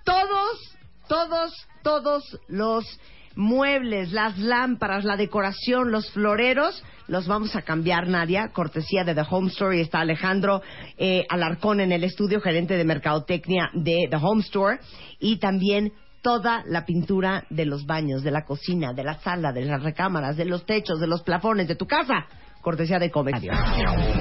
Todos, 0.04 0.78
todos, 1.08 1.68
todos 1.84 2.40
los 2.48 2.86
muebles, 3.36 4.12
las 4.12 4.38
lámparas, 4.38 5.04
la 5.04 5.18
decoración, 5.18 5.92
los 5.92 6.12
floreros, 6.12 6.84
los 7.08 7.28
vamos 7.28 7.56
a 7.56 7.62
cambiar, 7.62 8.08
Nadia. 8.08 8.52
Cortesía 8.54 9.04
de 9.04 9.14
The 9.14 9.24
Home 9.30 9.50
Store. 9.50 9.82
Está 9.82 10.00
Alejandro 10.00 10.62
eh, 10.98 11.26
Alarcón 11.30 11.82
en 11.82 11.92
el 11.92 12.06
estudio, 12.06 12.40
gerente 12.40 12.78
de 12.78 12.86
mercadotecnia 12.86 13.70
de 13.74 14.08
The 14.10 14.16
Home 14.16 14.42
Store. 14.42 14.80
Y 15.20 15.38
también 15.38 15.92
toda 16.22 16.64
la 16.68 16.86
pintura 16.86 17.46
de 17.50 17.66
los 17.66 17.86
baños, 17.86 18.24
de 18.24 18.32
la 18.32 18.46
cocina, 18.46 18.94
de 18.94 19.04
la 19.04 19.16
sala, 19.20 19.52
de 19.52 19.66
las 19.66 19.84
recámaras, 19.84 20.38
de 20.38 20.46
los 20.46 20.66
techos, 20.66 21.00
de 21.00 21.08
los 21.08 21.22
plafones 21.24 21.68
de 21.68 21.76
tu 21.76 21.86
casa. 21.86 22.28
Cortesía 22.62 23.00
de 23.00 23.10
Comedia. 23.10 23.52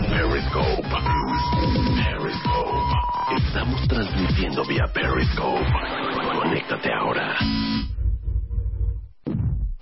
Periscope. 0.08 0.82
Periscope. 1.94 2.80
Estamos 3.36 3.86
transmitiendo 3.86 4.64
vía 4.64 4.86
Periscope. 4.92 5.66
Conéctate 6.42 6.88
ahora. 6.92 7.36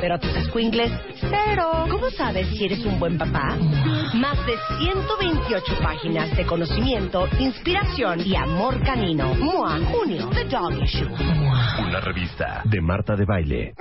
pero 0.00 0.14
a 0.14 0.18
tus 0.18 0.32
squinkles, 0.46 0.90
cero. 1.20 1.86
¿Cómo 1.90 2.10
sabes 2.10 2.48
si 2.48 2.64
eres 2.64 2.84
un 2.84 2.98
buen 2.98 3.18
papá? 3.18 3.56
Más 4.14 4.36
de 4.46 4.54
128 4.78 5.64
páginas 5.82 6.36
de 6.36 6.46
conocimiento, 6.46 7.28
inspiración 7.38 8.20
y 8.24 8.36
amor 8.36 8.82
canino. 8.82 9.34
MOA, 9.34 9.78
junio, 9.92 10.28
The 10.32 10.44
Dog 10.44 10.82
Issue. 10.82 11.08
Una 11.86 12.00
revista 12.00 12.62
de 12.64 12.80
Marta 12.80 13.16
de 13.16 13.24
Baile. 13.24 13.74